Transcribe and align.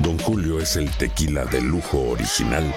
Don 0.00 0.16
Julio 0.18 0.60
es 0.60 0.76
el 0.76 0.88
tequila 0.92 1.44
de 1.44 1.60
lujo 1.60 1.98
original, 2.10 2.72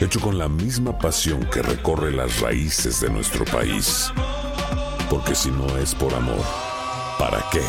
hecho 0.00 0.20
con 0.20 0.36
la 0.36 0.48
misma 0.48 0.98
pasión 0.98 1.48
que 1.50 1.62
recorre 1.62 2.10
las 2.10 2.40
raíces 2.40 3.00
de 3.00 3.08
nuestro 3.08 3.44
país. 3.44 4.12
Porque 5.08 5.36
si 5.36 5.50
no 5.50 5.78
es 5.78 5.94
por 5.94 6.12
amor, 6.12 6.44
¿para 7.18 7.44
qué? 7.52 7.62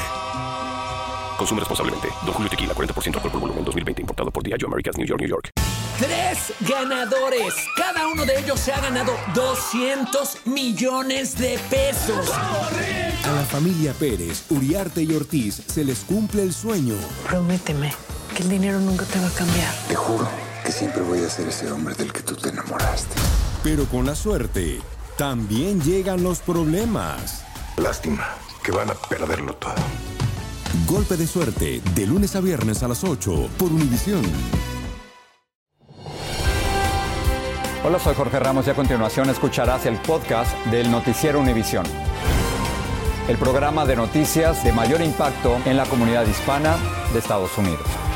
Consume 1.38 1.60
responsablemente. 1.60 2.08
Don 2.26 2.34
Julio 2.34 2.50
Tequila, 2.50 2.74
40% 2.74 3.16
alcohol 3.16 3.32
por 3.32 3.42
volumen, 3.42 3.64
2020. 3.64 4.02
Importado 4.02 4.32
por 4.32 4.44
Diageo 4.44 4.68
Americas, 4.68 4.98
New 4.98 5.06
York, 5.06 5.22
New 5.22 5.30
York. 5.30 5.52
Tres 6.00 6.54
ganadores. 6.62 7.54
Cada 7.76 8.08
uno 8.08 8.26
de 8.26 8.40
ellos 8.40 8.60
se 8.60 8.74
ha 8.74 8.82
ganado 8.82 9.14
200 9.36 10.48
millones 10.48 11.38
de 11.38 11.60
pesos. 11.70 12.32
A 12.32 13.32
la 13.32 13.44
familia 13.44 13.94
Pérez, 13.94 14.46
Uriarte 14.50 15.04
y 15.04 15.14
Ortiz 15.14 15.62
se 15.68 15.86
les 15.86 16.00
cumple 16.00 16.42
el 16.42 16.54
sueño. 16.54 16.96
Prométeme 17.28 17.92
que 18.38 18.44
el 18.44 18.50
dinero 18.50 18.80
nunca 18.80 19.04
te 19.06 19.20
va 19.20 19.28
a 19.28 19.32
cambiar. 19.32 19.74
Te 19.88 19.96
juro 19.96 20.28
que 20.64 20.72
siempre 20.72 21.02
voy 21.02 21.24
a 21.24 21.30
ser 21.30 21.48
ese 21.48 21.72
hombre 21.72 21.96
del 21.96 22.14
que 22.14 22.22
tú 22.22 22.36
te 22.36 22.50
enamoraste. 22.50 23.16
Pero 23.64 23.86
con 23.86 24.06
la 24.06 24.14
suerte, 24.14 24.80
también 25.18 25.82
llegan 25.82 26.22
los 26.22 26.40
problemas. 26.40 27.44
Lástima 27.78 28.28
que 28.64 28.72
van 28.72 28.92
a 28.92 28.94
perderlo 28.94 29.56
todo. 29.56 29.74
Golpe 30.86 31.18
de 31.18 31.26
suerte, 31.26 31.82
de 31.96 32.06
lunes 32.06 32.36
a 32.36 32.42
viernes 32.42 32.84
a 32.84 32.88
las 32.88 33.04
8 33.04 33.50
por 33.58 33.72
Univisión. 33.72 34.22
Hola, 37.84 38.00
soy 38.00 38.14
Jorge 38.14 38.40
Ramos 38.40 38.68
y 38.68 38.70
a 38.70 38.76
continuación 38.76 39.32
escucharás 39.32 39.88
el 39.88 40.00
podcast 40.02 40.56
del 40.68 40.92
Noticiero 40.92 41.40
Univisión. 41.40 41.86
El 43.28 43.38
programa 43.38 43.86
de 43.86 43.96
noticias 43.96 44.64
de 44.64 44.74
mayor 44.74 45.02
impacto 45.02 45.58
en 45.66 45.76
la 45.76 45.86
comunidad 45.86 46.28
hispana 46.28 46.78
de 47.14 47.20
Estados 47.20 47.58
Unidos. 47.58 48.07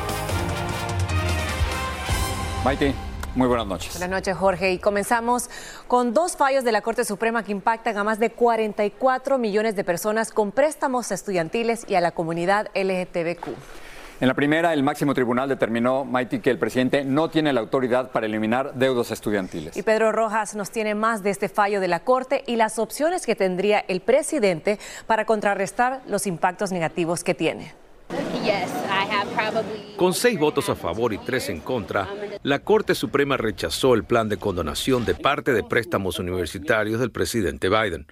Maite, 2.63 2.93
muy 3.33 3.47
buenas 3.47 3.65
noches. 3.65 3.93
Buenas 3.93 4.11
noches, 4.11 4.37
Jorge. 4.37 4.71
Y 4.71 4.77
comenzamos 4.77 5.49
con 5.87 6.13
dos 6.13 6.37
fallos 6.37 6.63
de 6.63 6.71
la 6.71 6.81
Corte 6.81 7.03
Suprema 7.05 7.43
que 7.43 7.51
impactan 7.51 7.97
a 7.97 8.03
más 8.03 8.19
de 8.19 8.29
44 8.29 9.39
millones 9.39 9.75
de 9.75 9.83
personas 9.83 10.31
con 10.31 10.51
préstamos 10.51 11.11
estudiantiles 11.11 11.85
y 11.87 11.95
a 11.95 12.01
la 12.01 12.11
comunidad 12.11 12.67
LGTBQ. 12.75 13.47
En 14.19 14.27
la 14.27 14.35
primera, 14.35 14.73
el 14.73 14.83
máximo 14.83 15.15
tribunal 15.15 15.49
determinó, 15.49 16.05
Maite, 16.05 16.39
que 16.39 16.51
el 16.51 16.59
presidente 16.59 17.03
no 17.03 17.31
tiene 17.31 17.51
la 17.51 17.61
autoridad 17.61 18.11
para 18.11 18.27
eliminar 18.27 18.75
deudos 18.75 19.09
estudiantiles. 19.09 19.75
Y 19.75 19.81
Pedro 19.81 20.11
Rojas 20.11 20.53
nos 20.53 20.69
tiene 20.69 20.93
más 20.93 21.23
de 21.23 21.31
este 21.31 21.49
fallo 21.49 21.81
de 21.81 21.87
la 21.87 22.01
Corte 22.01 22.43
y 22.45 22.57
las 22.57 22.77
opciones 22.77 23.25
que 23.25 23.35
tendría 23.35 23.79
el 23.79 24.01
presidente 24.01 24.77
para 25.07 25.25
contrarrestar 25.25 26.03
los 26.05 26.27
impactos 26.27 26.71
negativos 26.71 27.23
que 27.23 27.33
tiene. 27.33 27.80
Con 29.97 30.13
seis 30.13 30.39
votos 30.39 30.69
a 30.69 30.75
favor 30.75 31.13
y 31.13 31.17
tres 31.19 31.49
en 31.49 31.59
contra, 31.59 32.07
la 32.43 32.59
Corte 32.59 32.95
Suprema 32.95 33.37
rechazó 33.37 33.93
el 33.93 34.03
plan 34.03 34.29
de 34.29 34.37
condonación 34.37 35.05
de 35.05 35.13
parte 35.13 35.53
de 35.53 35.63
préstamos 35.63 36.17
universitarios 36.17 36.99
del 36.99 37.11
presidente 37.11 37.69
Biden, 37.69 38.07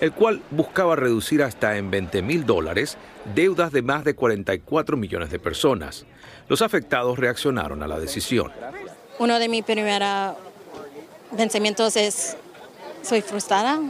el 0.00 0.12
cual 0.12 0.42
buscaba 0.50 0.94
reducir 0.94 1.42
hasta 1.42 1.76
en 1.76 1.90
20 1.90 2.22
mil 2.22 2.46
dólares 2.46 2.96
deudas 3.34 3.72
de 3.72 3.82
más 3.82 4.04
de 4.04 4.14
44 4.14 4.96
millones 4.96 5.30
de 5.30 5.38
personas. 5.38 6.06
Los 6.48 6.62
afectados 6.62 7.18
reaccionaron 7.18 7.82
a 7.82 7.88
la 7.88 7.98
decisión. 7.98 8.52
Uno 9.18 9.38
de 9.38 9.48
mis 9.48 9.64
primeros 9.64 10.36
vencimientos 11.32 11.96
es, 11.96 12.36
soy 13.02 13.20
frustrada 13.20 13.80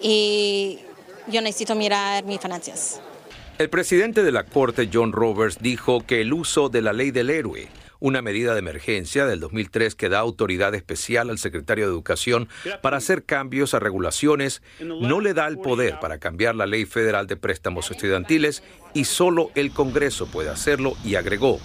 y 0.00 0.80
yo 1.28 1.40
necesito 1.40 1.74
mirar 1.74 2.24
mis 2.24 2.40
finanzas. 2.40 3.00
El 3.58 3.68
presidente 3.68 4.22
de 4.22 4.32
la 4.32 4.44
Corte, 4.44 4.88
John 4.92 5.12
Roberts, 5.12 5.58
dijo 5.60 6.04
que 6.06 6.20
el 6.20 6.32
uso 6.32 6.68
de 6.68 6.82
la 6.82 6.92
ley 6.92 7.10
del 7.10 7.30
héroe, 7.30 7.68
una 8.00 8.22
medida 8.22 8.54
de 8.54 8.58
emergencia 8.58 9.26
del 9.26 9.40
2003 9.40 9.94
que 9.94 10.08
da 10.08 10.18
autoridad 10.18 10.74
especial 10.74 11.30
al 11.30 11.38
secretario 11.38 11.84
de 11.84 11.92
Educación 11.92 12.48
para 12.80 12.96
hacer 12.96 13.24
cambios 13.24 13.74
a 13.74 13.78
regulaciones, 13.78 14.62
no 14.80 15.20
le 15.20 15.34
da 15.34 15.46
el 15.46 15.58
poder 15.58 16.00
para 16.00 16.18
cambiar 16.18 16.56
la 16.56 16.66
ley 16.66 16.86
federal 16.86 17.26
de 17.26 17.36
préstamos 17.36 17.90
estudiantiles 17.90 18.64
y 18.94 19.04
solo 19.04 19.50
el 19.54 19.70
Congreso 19.70 20.26
puede 20.26 20.48
hacerlo 20.48 20.96
y 21.04 21.14
agregó, 21.14 21.60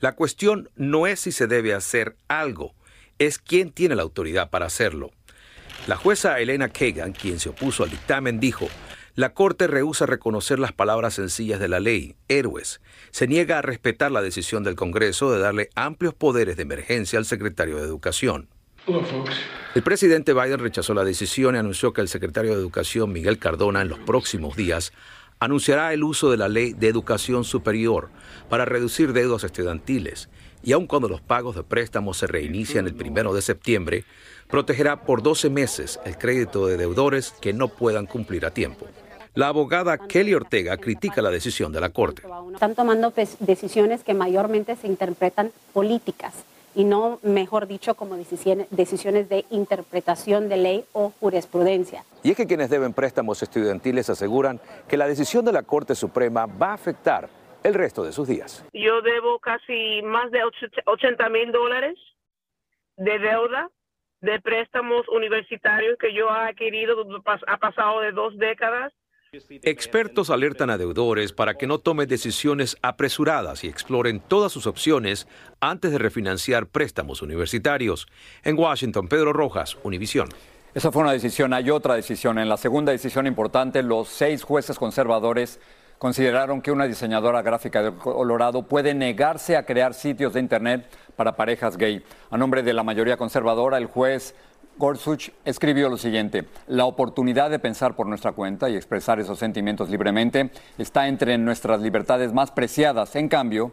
la 0.00 0.12
cuestión 0.12 0.70
no 0.76 1.06
es 1.06 1.20
si 1.20 1.32
se 1.32 1.46
debe 1.46 1.74
hacer 1.74 2.16
algo, 2.28 2.74
es 3.18 3.38
quién 3.38 3.72
tiene 3.72 3.96
la 3.96 4.02
autoridad 4.02 4.48
para 4.48 4.66
hacerlo. 4.66 5.10
La 5.86 5.96
jueza 5.96 6.38
Elena 6.38 6.68
Kagan, 6.68 7.12
quien 7.12 7.40
se 7.40 7.48
opuso 7.48 7.82
al 7.82 7.90
dictamen, 7.90 8.40
dijo, 8.40 8.68
la 9.16 9.32
Corte 9.32 9.66
rehúsa 9.66 10.04
reconocer 10.04 10.58
las 10.58 10.72
palabras 10.72 11.14
sencillas 11.14 11.58
de 11.58 11.68
la 11.68 11.80
ley, 11.80 12.16
héroes. 12.28 12.82
Se 13.10 13.26
niega 13.26 13.58
a 13.58 13.62
respetar 13.62 14.12
la 14.12 14.20
decisión 14.20 14.62
del 14.62 14.76
Congreso 14.76 15.32
de 15.32 15.40
darle 15.40 15.70
amplios 15.74 16.12
poderes 16.12 16.56
de 16.56 16.64
emergencia 16.64 17.18
al 17.18 17.24
secretario 17.24 17.76
de 17.76 17.84
Educación. 17.84 18.48
El 19.74 19.82
presidente 19.82 20.34
Biden 20.34 20.58
rechazó 20.58 20.92
la 20.92 21.02
decisión 21.02 21.54
y 21.54 21.58
anunció 21.58 21.94
que 21.94 22.02
el 22.02 22.08
secretario 22.08 22.52
de 22.52 22.60
Educación, 22.60 23.10
Miguel 23.10 23.38
Cardona, 23.38 23.80
en 23.80 23.88
los 23.88 23.98
próximos 24.00 24.54
días 24.54 24.92
anunciará 25.40 25.94
el 25.94 26.04
uso 26.04 26.30
de 26.30 26.36
la 26.36 26.48
ley 26.48 26.74
de 26.74 26.88
educación 26.88 27.44
superior 27.44 28.10
para 28.48 28.64
reducir 28.64 29.12
deudas 29.12 29.44
estudiantiles 29.44 30.28
y 30.62 30.72
aun 30.72 30.86
cuando 30.86 31.08
los 31.08 31.20
pagos 31.20 31.56
de 31.56 31.62
préstamos 31.62 32.18
se 32.18 32.26
reinician 32.26 32.86
el 32.86 32.94
primero 32.94 33.32
de 33.32 33.42
septiembre, 33.42 34.04
protegerá 34.48 35.02
por 35.02 35.22
12 35.22 35.48
meses 35.50 36.00
el 36.04 36.18
crédito 36.18 36.66
de 36.66 36.76
deudores 36.76 37.32
que 37.40 37.52
no 37.52 37.68
puedan 37.68 38.06
cumplir 38.06 38.44
a 38.46 38.50
tiempo. 38.50 38.86
La 39.36 39.48
abogada 39.48 39.98
Kelly 39.98 40.32
Ortega 40.32 40.78
critica 40.78 41.20
la 41.20 41.28
decisión 41.28 41.70
de 41.70 41.78
la 41.78 41.90
Corte. 41.90 42.22
Están 42.54 42.74
tomando 42.74 43.12
decisiones 43.40 44.02
que 44.02 44.14
mayormente 44.14 44.76
se 44.76 44.86
interpretan 44.86 45.50
políticas 45.74 46.46
y 46.74 46.84
no, 46.84 47.18
mejor 47.22 47.66
dicho, 47.66 47.96
como 47.96 48.16
decisiones 48.16 49.28
de 49.28 49.44
interpretación 49.50 50.48
de 50.48 50.56
ley 50.56 50.84
o 50.94 51.12
jurisprudencia. 51.20 52.02
Y 52.22 52.30
es 52.30 52.36
que 52.38 52.46
quienes 52.46 52.70
deben 52.70 52.94
préstamos 52.94 53.42
estudiantiles 53.42 54.08
aseguran 54.08 54.58
que 54.88 54.96
la 54.96 55.06
decisión 55.06 55.44
de 55.44 55.52
la 55.52 55.64
Corte 55.64 55.94
Suprema 55.94 56.46
va 56.46 56.70
a 56.70 56.74
afectar 56.74 57.28
el 57.62 57.74
resto 57.74 58.04
de 58.04 58.12
sus 58.12 58.26
días. 58.26 58.64
Yo 58.72 59.02
debo 59.02 59.38
casi 59.38 60.00
más 60.02 60.30
de 60.30 60.40
80 60.86 61.28
mil 61.28 61.52
dólares 61.52 61.98
de 62.96 63.18
deuda 63.18 63.68
de 64.22 64.40
préstamos 64.40 65.06
universitarios 65.10 65.98
que 65.98 66.14
yo 66.14 66.26
he 66.28 66.48
adquirido, 66.48 67.06
ha 67.46 67.56
pasado 67.58 68.00
de 68.00 68.12
dos 68.12 68.38
décadas 68.38 68.94
Expertos 69.62 70.30
alertan 70.30 70.70
a 70.70 70.78
deudores 70.78 71.32
para 71.32 71.54
que 71.54 71.66
no 71.66 71.78
tomen 71.78 72.08
decisiones 72.08 72.76
apresuradas 72.80 73.64
y 73.64 73.68
exploren 73.68 74.20
todas 74.20 74.52
sus 74.52 74.66
opciones 74.66 75.26
antes 75.60 75.90
de 75.90 75.98
refinanciar 75.98 76.66
préstamos 76.66 77.22
universitarios. 77.22 78.06
En 78.44 78.58
Washington, 78.58 79.08
Pedro 79.08 79.32
Rojas, 79.32 79.76
Univisión. 79.82 80.28
Esa 80.74 80.92
fue 80.92 81.02
una 81.02 81.12
decisión. 81.12 81.52
Hay 81.54 81.70
otra 81.70 81.94
decisión. 81.94 82.38
En 82.38 82.48
la 82.48 82.56
segunda 82.56 82.92
decisión 82.92 83.26
importante, 83.26 83.82
los 83.82 84.08
seis 84.08 84.42
jueces 84.42 84.78
conservadores 84.78 85.58
consideraron 85.98 86.60
que 86.60 86.70
una 86.70 86.86
diseñadora 86.86 87.42
gráfica 87.42 87.82
de 87.82 87.92
Colorado 87.96 88.62
puede 88.62 88.94
negarse 88.94 89.56
a 89.56 89.64
crear 89.64 89.94
sitios 89.94 90.34
de 90.34 90.40
Internet 90.40 90.86
para 91.16 91.36
parejas 91.36 91.76
gay. 91.76 92.04
A 92.30 92.36
nombre 92.36 92.62
de 92.62 92.74
la 92.74 92.82
mayoría 92.82 93.16
conservadora, 93.16 93.78
el 93.78 93.86
juez 93.86 94.34
Gorsuch 94.78 95.30
escribió 95.44 95.88
lo 95.88 95.96
siguiente, 95.96 96.46
la 96.66 96.84
oportunidad 96.84 97.48
de 97.50 97.58
pensar 97.58 97.96
por 97.96 98.06
nuestra 98.06 98.32
cuenta 98.32 98.68
y 98.68 98.76
expresar 98.76 99.18
esos 99.18 99.38
sentimientos 99.38 99.88
libremente 99.88 100.50
está 100.76 101.08
entre 101.08 101.38
nuestras 101.38 101.80
libertades 101.80 102.32
más 102.32 102.50
preciadas. 102.50 103.16
En 103.16 103.28
cambio, 103.28 103.72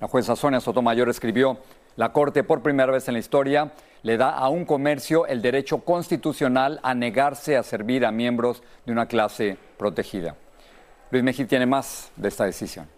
la 0.00 0.08
jueza 0.08 0.34
Sonia 0.34 0.60
Sotomayor 0.60 1.08
escribió, 1.08 1.58
la 1.96 2.12
Corte 2.12 2.42
por 2.42 2.62
primera 2.62 2.90
vez 2.90 3.06
en 3.06 3.14
la 3.14 3.20
historia 3.20 3.72
le 4.02 4.16
da 4.16 4.30
a 4.30 4.48
un 4.48 4.64
comercio 4.64 5.26
el 5.26 5.42
derecho 5.42 5.78
constitucional 5.78 6.80
a 6.82 6.94
negarse 6.94 7.56
a 7.56 7.62
servir 7.62 8.04
a 8.04 8.10
miembros 8.10 8.62
de 8.86 8.92
una 8.92 9.06
clase 9.06 9.56
protegida. 9.78 10.36
Luis 11.10 11.22
Mejía 11.22 11.46
tiene 11.46 11.66
más 11.66 12.10
de 12.16 12.28
esta 12.28 12.44
decisión. 12.44 12.88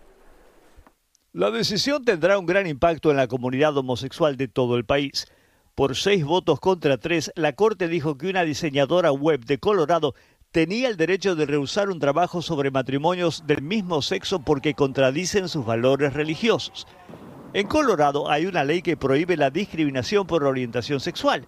La 1.32 1.50
decisión 1.50 2.04
tendrá 2.04 2.38
un 2.38 2.46
gran 2.46 2.66
impacto 2.66 3.10
en 3.10 3.16
la 3.16 3.26
comunidad 3.26 3.76
homosexual 3.76 4.37
de 4.37 4.49
todo 4.49 4.76
el 4.76 4.84
país. 4.84 5.26
Por 5.74 5.96
seis 5.96 6.22
votos 6.22 6.60
contra 6.60 6.98
tres, 6.98 7.32
la 7.34 7.54
Corte 7.54 7.88
dijo 7.88 8.19
que 8.19 8.28
una 8.28 8.44
diseñadora 8.44 9.10
web 9.10 9.46
de 9.46 9.56
Colorado 9.56 10.14
tenía 10.50 10.86
el 10.86 10.98
derecho 10.98 11.34
de 11.34 11.46
rehusar 11.46 11.88
un 11.88 11.98
trabajo 11.98 12.42
sobre 12.42 12.70
matrimonios 12.70 13.46
del 13.46 13.62
mismo 13.62 14.02
sexo 14.02 14.40
porque 14.40 14.74
contradicen 14.74 15.48
sus 15.48 15.64
valores 15.64 16.12
religiosos. 16.12 16.86
En 17.54 17.69
Colorado 17.69 18.30
hay 18.30 18.44
una 18.44 18.64
ley 18.64 18.82
que 18.82 18.98
prohíbe 18.98 19.38
la 19.38 19.48
discriminación 19.48 20.26
por 20.26 20.44
orientación 20.44 21.00
sexual, 21.00 21.46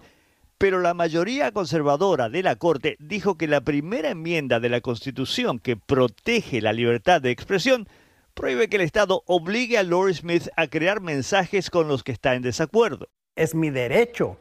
pero 0.57 0.79
la 0.79 0.95
mayoría 0.95 1.51
conservadora 1.51 2.27
de 2.27 2.41
la 2.41 2.55
Corte 2.55 2.95
dijo 2.97 3.37
que 3.37 3.47
la 3.47 3.61
primera 3.61 4.09
enmienda 4.09 4.59
de 4.59 4.69
la 4.69 4.81
Constitución 4.81 5.59
que 5.59 5.77
protege 5.77 6.61
la 6.61 6.73
libertad 6.73 7.21
de 7.21 7.29
expresión 7.29 7.87
prohíbe 8.33 8.69
que 8.69 8.77
el 8.77 8.81
Estado 8.81 9.21
obligue 9.27 9.77
a 9.77 9.83
Lori 9.83 10.15
Smith 10.15 10.47
a 10.57 10.65
crear 10.65 10.99
mensajes 10.99 11.69
con 11.69 11.87
los 11.87 12.03
que 12.03 12.11
está 12.11 12.33
en 12.33 12.41
desacuerdo. 12.41 13.07
Es 13.35 13.53
mi 13.53 13.69
derecho 13.69 14.37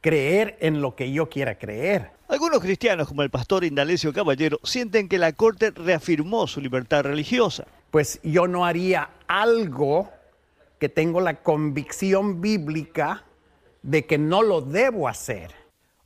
creer 0.00 0.56
en 0.60 0.80
lo 0.80 0.94
que 0.94 1.12
yo 1.12 1.28
quiera 1.28 1.58
creer. 1.58 2.10
Algunos 2.28 2.60
cristianos, 2.60 3.08
como 3.08 3.22
el 3.22 3.30
pastor 3.30 3.64
Indalecio 3.64 4.12
Caballero, 4.12 4.60
sienten 4.62 5.08
que 5.08 5.18
la 5.18 5.32
Corte 5.32 5.70
reafirmó 5.70 6.46
su 6.46 6.60
libertad 6.60 7.02
religiosa. 7.02 7.66
Pues 7.90 8.20
yo 8.22 8.46
no 8.46 8.64
haría 8.64 9.10
algo 9.26 10.10
que 10.78 10.88
tengo 10.88 11.20
la 11.20 11.42
convicción 11.42 12.40
bíblica 12.40 13.24
de 13.82 14.06
que 14.06 14.18
no 14.18 14.42
lo 14.42 14.60
debo 14.60 15.08
hacer. 15.08 15.52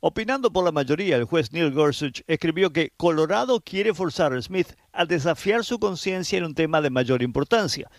Opinando 0.01 0.53
por 0.53 0.65
la 0.65 0.73
mayoría, 0.73 1.17
el 1.17 1.25
juez 1.25 1.53
Neil 1.53 1.73
Gorsuch 1.73 2.23
escribió 2.27 2.73
que 2.73 2.91
Colorado 2.97 3.61
quiere 3.61 3.95
forzar 3.95 4.35
a 4.35 4.43
Smith 4.43 4.69
a 4.93 5.07
desafiar 5.07 5.65
su 5.65 5.79
conciencia 5.79 6.39
en 6.39 6.45
un 6.45 6.55
tema 6.55 6.81
de 6.83 6.91
mayor 6.91 7.23
importancia, 7.23 7.91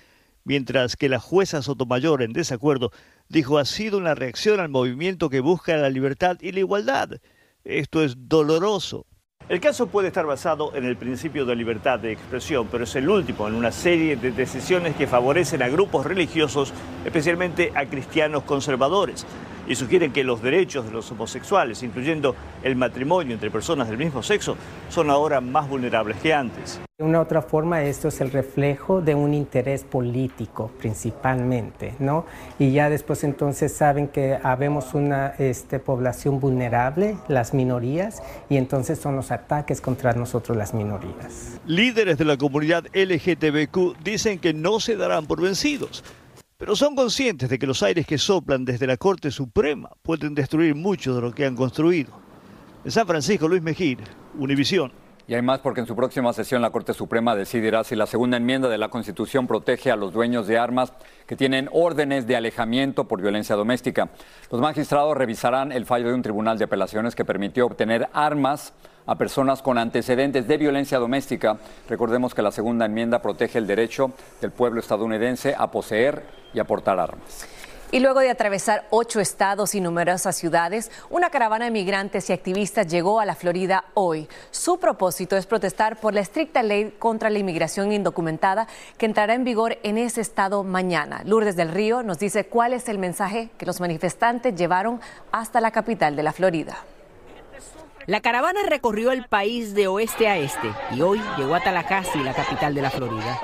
mientras 0.43 0.95
que 0.95 1.09
la 1.09 1.19
jueza 1.19 1.61
Sotomayor, 1.61 2.21
en 2.21 2.33
desacuerdo, 2.33 2.91
dijo 3.29 3.57
ha 3.57 3.65
sido 3.65 3.97
una 3.97 4.15
reacción 4.15 4.59
al 4.59 4.69
movimiento 4.69 5.29
que 5.29 5.39
busca 5.39 5.77
la 5.77 5.89
libertad 5.89 6.37
y 6.41 6.51
la 6.51 6.59
igualdad. 6.59 7.09
Esto 7.63 8.03
es 8.03 8.15
doloroso. 8.17 9.05
El 9.47 9.59
caso 9.59 9.85
puede 9.85 10.07
estar 10.07 10.25
basado 10.25 10.75
en 10.75 10.85
el 10.85 10.97
principio 10.97 11.45
de 11.45 11.55
libertad 11.55 11.99
de 11.99 12.11
expresión, 12.11 12.67
pero 12.71 12.85
es 12.85 12.95
el 12.95 13.07
último 13.07 13.47
en 13.47 13.53
una 13.53 13.71
serie 13.71 14.15
de 14.15 14.31
decisiones 14.31 14.95
que 14.95 15.05
favorecen 15.05 15.61
a 15.61 15.67
grupos 15.67 16.03
religiosos, 16.03 16.73
especialmente 17.05 17.71
a 17.75 17.85
cristianos 17.85 18.41
conservadores, 18.43 19.27
y 19.67 19.75
sugieren 19.75 20.11
que 20.11 20.23
los 20.23 20.41
derechos 20.41 20.85
de 20.85 20.91
los 20.91 21.11
homosexuales, 21.11 21.83
incluyendo 21.83 22.35
el 22.63 22.75
matrimonio 22.75 23.33
entre 23.33 23.51
personas 23.51 23.87
del 23.89 23.97
mismo 23.97 24.23
sexo, 24.23 24.55
son 24.89 25.09
ahora 25.09 25.41
más 25.41 25.67
vulnerables 25.67 26.17
que 26.17 26.33
antes. 26.33 26.79
De 26.97 27.03
una 27.03 27.19
otra 27.19 27.41
forma, 27.41 27.83
esto 27.83 28.07
es 28.07 28.21
el 28.21 28.31
reflejo 28.31 29.01
de 29.01 29.15
un 29.15 29.33
interés 29.33 29.83
político 29.83 30.71
principalmente, 30.79 31.93
¿no? 31.99 32.25
Y 32.57 32.71
ya 32.71 32.89
después 32.89 33.25
entonces 33.25 33.73
saben 33.73 34.07
que 34.07 34.39
habemos 34.41 34.93
una 34.93 35.33
este, 35.37 35.79
población 35.79 36.39
vulnerable, 36.39 37.17
las 37.27 37.53
minorías, 37.53 38.23
y 38.49 38.55
entonces 38.55 38.97
son 38.97 39.17
los 39.17 39.31
ataques 39.31 39.81
contra 39.81 40.13
nosotros 40.13 40.57
las 40.57 40.73
minorías. 40.73 41.59
Líderes 41.65 42.17
de 42.17 42.23
la 42.23 42.37
comunidad 42.37 42.85
LGTBQ 42.93 43.97
dicen 44.01 44.39
que 44.39 44.53
no 44.53 44.79
se 44.79 44.95
darán 44.95 45.25
por 45.25 45.41
vencidos, 45.41 46.01
pero 46.57 46.75
son 46.75 46.95
conscientes 46.95 47.49
de 47.49 47.59
que 47.59 47.67
los 47.67 47.83
aires 47.83 48.07
que 48.07 48.17
soplan 48.17 48.65
desde 48.65 48.87
la 48.87 48.97
Corte 48.97 49.31
Suprema 49.31 49.89
pueden 50.01 50.35
destruir 50.35 50.75
mucho 50.75 51.13
de 51.15 51.21
lo 51.21 51.33
que 51.33 51.45
han 51.45 51.55
construido. 51.55 52.13
En 52.83 52.91
San 52.91 53.07
Francisco, 53.07 53.47
Luis 53.47 53.61
Mejía, 53.61 53.97
Univisión. 54.37 54.91
Y 55.27 55.33
hay 55.33 55.41
más 55.41 55.59
porque 55.59 55.79
en 55.79 55.87
su 55.87 55.95
próxima 55.95 56.31
sesión 56.33 56.61
la 56.61 56.69
Corte 56.69 56.93
Suprema 56.93 57.35
decidirá 57.35 57.83
si 57.83 57.95
la 57.95 58.05
segunda 58.05 58.37
enmienda 58.37 58.69
de 58.69 58.77
la 58.77 58.89
Constitución 58.89 59.47
protege 59.47 59.89
a 59.89 59.95
los 59.95 60.13
dueños 60.13 60.45
de 60.45 60.59
armas 60.59 60.93
que 61.25 61.35
tienen 61.35 61.67
órdenes 61.71 62.27
de 62.27 62.35
alejamiento 62.35 63.07
por 63.07 63.21
violencia 63.21 63.55
doméstica. 63.55 64.09
Los 64.51 64.61
magistrados 64.61 65.17
revisarán 65.17 65.71
el 65.71 65.87
fallo 65.87 66.09
de 66.09 66.13
un 66.13 66.21
tribunal 66.21 66.59
de 66.59 66.65
apelaciones 66.65 67.15
que 67.15 67.25
permitió 67.25 67.65
obtener 67.65 68.07
armas 68.13 68.73
a 69.07 69.15
personas 69.15 69.63
con 69.63 69.79
antecedentes 69.79 70.47
de 70.47 70.57
violencia 70.57 70.99
doméstica. 70.99 71.57
Recordemos 71.89 72.35
que 72.35 72.43
la 72.43 72.51
segunda 72.51 72.85
enmienda 72.85 73.23
protege 73.23 73.57
el 73.57 73.65
derecho 73.65 74.11
del 74.41 74.51
pueblo 74.51 74.79
estadounidense 74.79 75.55
a 75.57 75.71
poseer 75.71 76.23
y 76.53 76.59
a 76.59 76.65
portar 76.65 76.99
armas. 76.99 77.47
Y 77.91 77.99
luego 77.99 78.19
de 78.19 78.29
atravesar 78.29 78.87
ocho 78.89 79.19
estados 79.19 79.75
y 79.75 79.79
numerosas 79.79 80.35
ciudades, 80.35 80.91
una 81.09 81.29
caravana 81.29 81.65
de 81.65 81.71
migrantes 81.71 82.29
y 82.29 82.33
activistas 82.33 82.87
llegó 82.87 83.19
a 83.19 83.25
la 83.25 83.35
Florida 83.35 83.85
hoy. 83.93 84.27
Su 84.51 84.79
propósito 84.79 85.37
es 85.37 85.45
protestar 85.45 85.99
por 85.99 86.13
la 86.13 86.21
estricta 86.21 86.63
ley 86.63 86.95
contra 86.99 87.29
la 87.29 87.39
inmigración 87.39 87.91
indocumentada 87.91 88.67
que 88.97 89.05
entrará 89.05 89.33
en 89.33 89.43
vigor 89.43 89.77
en 89.83 89.97
ese 89.97 90.21
estado 90.21 90.63
mañana. 90.63 91.21
Lourdes 91.25 91.55
del 91.55 91.71
Río 91.71 92.03
nos 92.03 92.19
dice 92.19 92.47
cuál 92.47 92.73
es 92.73 92.89
el 92.89 92.97
mensaje 92.97 93.49
que 93.57 93.65
los 93.65 93.79
manifestantes 93.79 94.55
llevaron 94.55 94.99
hasta 95.31 95.61
la 95.61 95.71
capital 95.71 96.15
de 96.15 96.23
la 96.23 96.33
Florida. 96.33 96.77
La 98.07 98.21
caravana 98.21 98.59
recorrió 98.67 99.11
el 99.11 99.27
país 99.27 99.73
de 99.73 99.87
oeste 99.87 100.27
a 100.27 100.37
este 100.37 100.71
y 100.91 101.01
hoy 101.01 101.19
llegó 101.37 101.55
a 101.55 101.59
Tallahassee, 101.59 102.23
la 102.23 102.33
capital 102.33 102.75
de 102.75 102.81
la 102.81 102.91
Florida. 102.91 103.39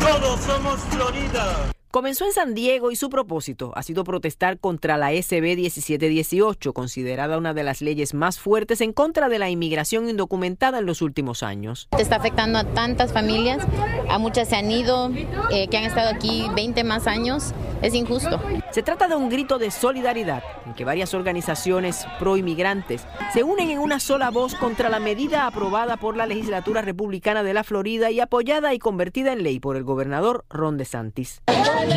Todos 0.00 0.40
somos 0.40 0.80
Florida. 0.90 1.72
Comenzó 1.92 2.24
en 2.24 2.32
San 2.32 2.54
Diego 2.54 2.90
y 2.90 2.96
su 2.96 3.10
propósito 3.10 3.72
ha 3.74 3.82
sido 3.82 4.02
protestar 4.02 4.58
contra 4.58 4.96
la 4.96 5.10
SB 5.10 5.56
1718, 5.56 6.72
considerada 6.72 7.36
una 7.36 7.52
de 7.52 7.64
las 7.64 7.82
leyes 7.82 8.14
más 8.14 8.38
fuertes 8.38 8.80
en 8.80 8.94
contra 8.94 9.28
de 9.28 9.38
la 9.38 9.50
inmigración 9.50 10.08
indocumentada 10.08 10.78
en 10.78 10.86
los 10.86 11.02
últimos 11.02 11.42
años. 11.42 11.88
Está 11.98 12.16
afectando 12.16 12.58
a 12.58 12.64
tantas 12.64 13.12
familias, 13.12 13.62
a 14.08 14.16
muchas 14.16 14.48
se 14.48 14.56
han 14.56 14.70
ido, 14.70 15.10
eh, 15.50 15.68
que 15.68 15.76
han 15.76 15.84
estado 15.84 16.08
aquí 16.08 16.46
20 16.56 16.82
más 16.82 17.06
años. 17.06 17.52
Es 17.82 17.94
injusto. 17.94 18.40
Se 18.70 18.82
trata 18.82 19.08
de 19.08 19.16
un 19.16 19.28
grito 19.28 19.58
de 19.58 19.70
solidaridad 19.70 20.42
en 20.64 20.74
que 20.74 20.84
varias 20.84 21.14
organizaciones 21.14 22.06
pro 22.18 22.36
inmigrantes 22.36 23.04
se 23.34 23.42
unen 23.42 23.70
en 23.70 23.80
una 23.80 23.98
sola 23.98 24.30
voz 24.30 24.54
contra 24.54 24.88
la 24.88 25.00
medida 25.00 25.46
aprobada 25.46 25.96
por 25.96 26.16
la 26.16 26.26
legislatura 26.26 26.80
republicana 26.80 27.42
de 27.42 27.52
la 27.52 27.64
Florida 27.64 28.10
y 28.12 28.20
apoyada 28.20 28.72
y 28.72 28.78
convertida 28.78 29.32
en 29.32 29.42
ley 29.42 29.58
por 29.58 29.76
el 29.76 29.82
gobernador 29.82 30.44
Ron 30.48 30.78
DeSantis. 30.78 31.42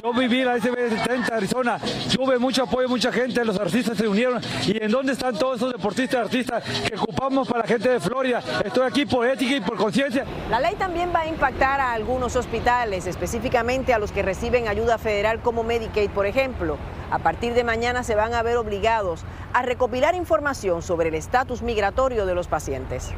Yo 0.04 0.14
viví 0.14 0.44
la 0.44 0.60
SB 0.60 0.90
70 0.90 1.36
Arizona, 1.36 1.80
tuve 2.16 2.40
mucho 2.40 2.64
apoyo, 2.64 2.90
mucha 2.90 3.12
gente, 3.12 3.44
los 3.46 3.60
artistas 3.60 3.98
se 3.98 4.08
unieron. 4.08 4.42
¿Y 4.66 4.84
en 4.84 4.92
dónde 4.92 5.14
están 5.14 5.38
todos 5.38 5.58
esos 5.58 5.72
deportistas 5.72 6.22
artistas 6.22 6.64
que 6.64 6.96
ocupamos 6.96 7.48
para 7.48 7.62
la 7.62 7.68
gente 7.68 7.90
de 7.90 8.00
Florida? 8.00 8.42
Estoy 8.64 8.88
aquí 8.88 9.06
por 9.06 9.28
ética 9.28 9.56
y 9.56 9.62
por 9.62 9.78
conciencia. 9.78 10.26
La 10.50 10.60
ley 10.60 10.76
también 10.76 11.12
va 11.14 11.22
a 11.22 11.28
impactar 11.28 11.80
a 11.80 11.94
algunos 11.94 12.36
hospitales, 12.36 13.08
específicamente 13.08 13.94
a 13.94 14.00
los 14.00 14.12
que 14.12 14.24
reciben 14.24 14.68
ayuda 14.68 14.98
federal 14.98 15.42
como 15.42 15.64
Medicaid, 15.64 16.10
por 16.10 16.26
ejemplo. 16.26 16.78
A 17.12 17.20
partir 17.20 17.54
de 17.54 17.64
mañana 17.64 18.04
se 18.04 18.16
van 18.16 18.34
a 18.34 18.44
ver 18.44 18.58
obligados 18.58 19.24
a 19.54 19.62
recopilar 19.62 20.16
información 20.16 20.82
sobre 20.82 21.10
el 21.10 21.16
estatus 21.16 21.62
migratorio 21.62 22.26
de 22.26 22.36
los 22.36 22.48
pacientes. 22.48 23.12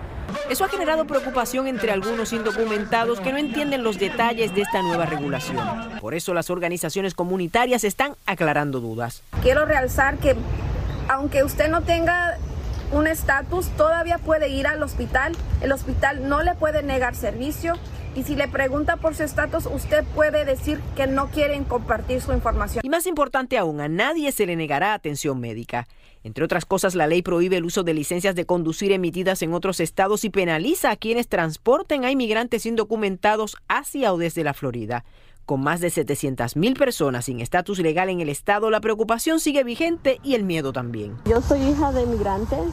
Eso 0.50 0.66
ha 0.66 0.70
generado 0.70 1.06
preocupación 1.06 1.68
entre 1.68 1.92
algunos 1.92 2.34
indocumentados 2.34 3.20
que 3.20 3.32
no 3.32 3.38
entienden 3.38 3.84
los 3.84 3.98
detalles 3.98 4.54
de 4.54 4.62
esta 4.62 4.82
nueva 4.82 5.06
regulación. 5.06 5.58
Por 6.02 6.14
eso 6.14 6.34
las 6.34 6.50
organizaciones 6.50 7.14
comunitarias 7.14 7.84
están 7.84 8.16
aclarando 8.26 8.80
dudas. 8.80 9.24
Quiero 9.42 9.66
realzar 9.66 10.18
que 10.18 10.36
aunque 11.08 11.44
usted 11.44 11.70
no 11.70 11.82
tenga 11.82 12.38
un 12.92 13.08
estatus, 13.08 13.68
todavía 13.70 14.18
puede 14.18 14.50
ir 14.50 14.68
al 14.68 14.82
hospital. 14.84 15.36
El 15.62 15.72
hospital 15.72 16.28
no 16.28 16.44
le 16.44 16.56
puede 16.56 16.84
negar 16.84 17.16
servicio. 17.16 17.76
Y 18.18 18.24
si 18.24 18.36
le 18.36 18.48
pregunta 18.48 18.98
por 18.98 19.14
su 19.14 19.22
estatus, 19.22 19.68
usted 19.68 20.04
puede 20.16 20.44
decir 20.44 20.82
que 20.96 21.06
no 21.06 21.28
quieren 21.28 21.64
compartir 21.64 22.20
su 22.20 22.34
información. 22.34 22.84
Y 22.84 22.90
más 22.90 23.06
importante 23.06 23.60
aún, 23.60 23.80
a 23.80 23.88
nadie 23.88 24.32
se 24.32 24.48
le 24.48 24.56
negará 24.56 24.96
atención 24.96 25.40
médica. 25.40 25.88
Entre 26.24 26.44
otras 26.44 26.66
cosas, 26.66 26.96
la 26.96 27.06
ley 27.06 27.22
prohíbe 27.22 27.58
el 27.58 27.66
uso 27.66 27.84
de 27.84 27.94
licencias 27.94 28.34
de 28.34 28.48
conducir 28.48 28.92
emitidas 28.92 29.44
en 29.44 29.54
otros 29.54 29.80
estados 29.80 30.24
y 30.24 30.32
penaliza 30.32 30.90
a 30.90 30.96
quienes 30.96 31.28
transporten 31.28 32.06
a 32.06 32.12
inmigrantes 32.12 32.66
indocumentados 32.66 33.56
hacia 33.68 34.12
o 34.12 34.18
desde 34.18 34.44
la 34.44 34.56
Florida. 34.56 35.06
Con 35.46 35.62
más 35.62 35.80
de 35.80 35.90
700.000 35.90 36.76
personas 36.76 37.26
sin 37.26 37.40
estatus 37.40 37.78
legal 37.78 38.10
en 38.10 38.20
el 38.20 38.30
estado, 38.30 38.72
la 38.72 38.82
preocupación 38.82 39.40
sigue 39.40 39.64
vigente 39.64 40.20
y 40.24 40.34
el 40.34 40.44
miedo 40.44 40.74
también. 40.74 41.18
Yo 41.26 41.40
soy 41.40 41.62
hija 41.62 41.92
de 41.92 42.02
inmigrantes 42.02 42.66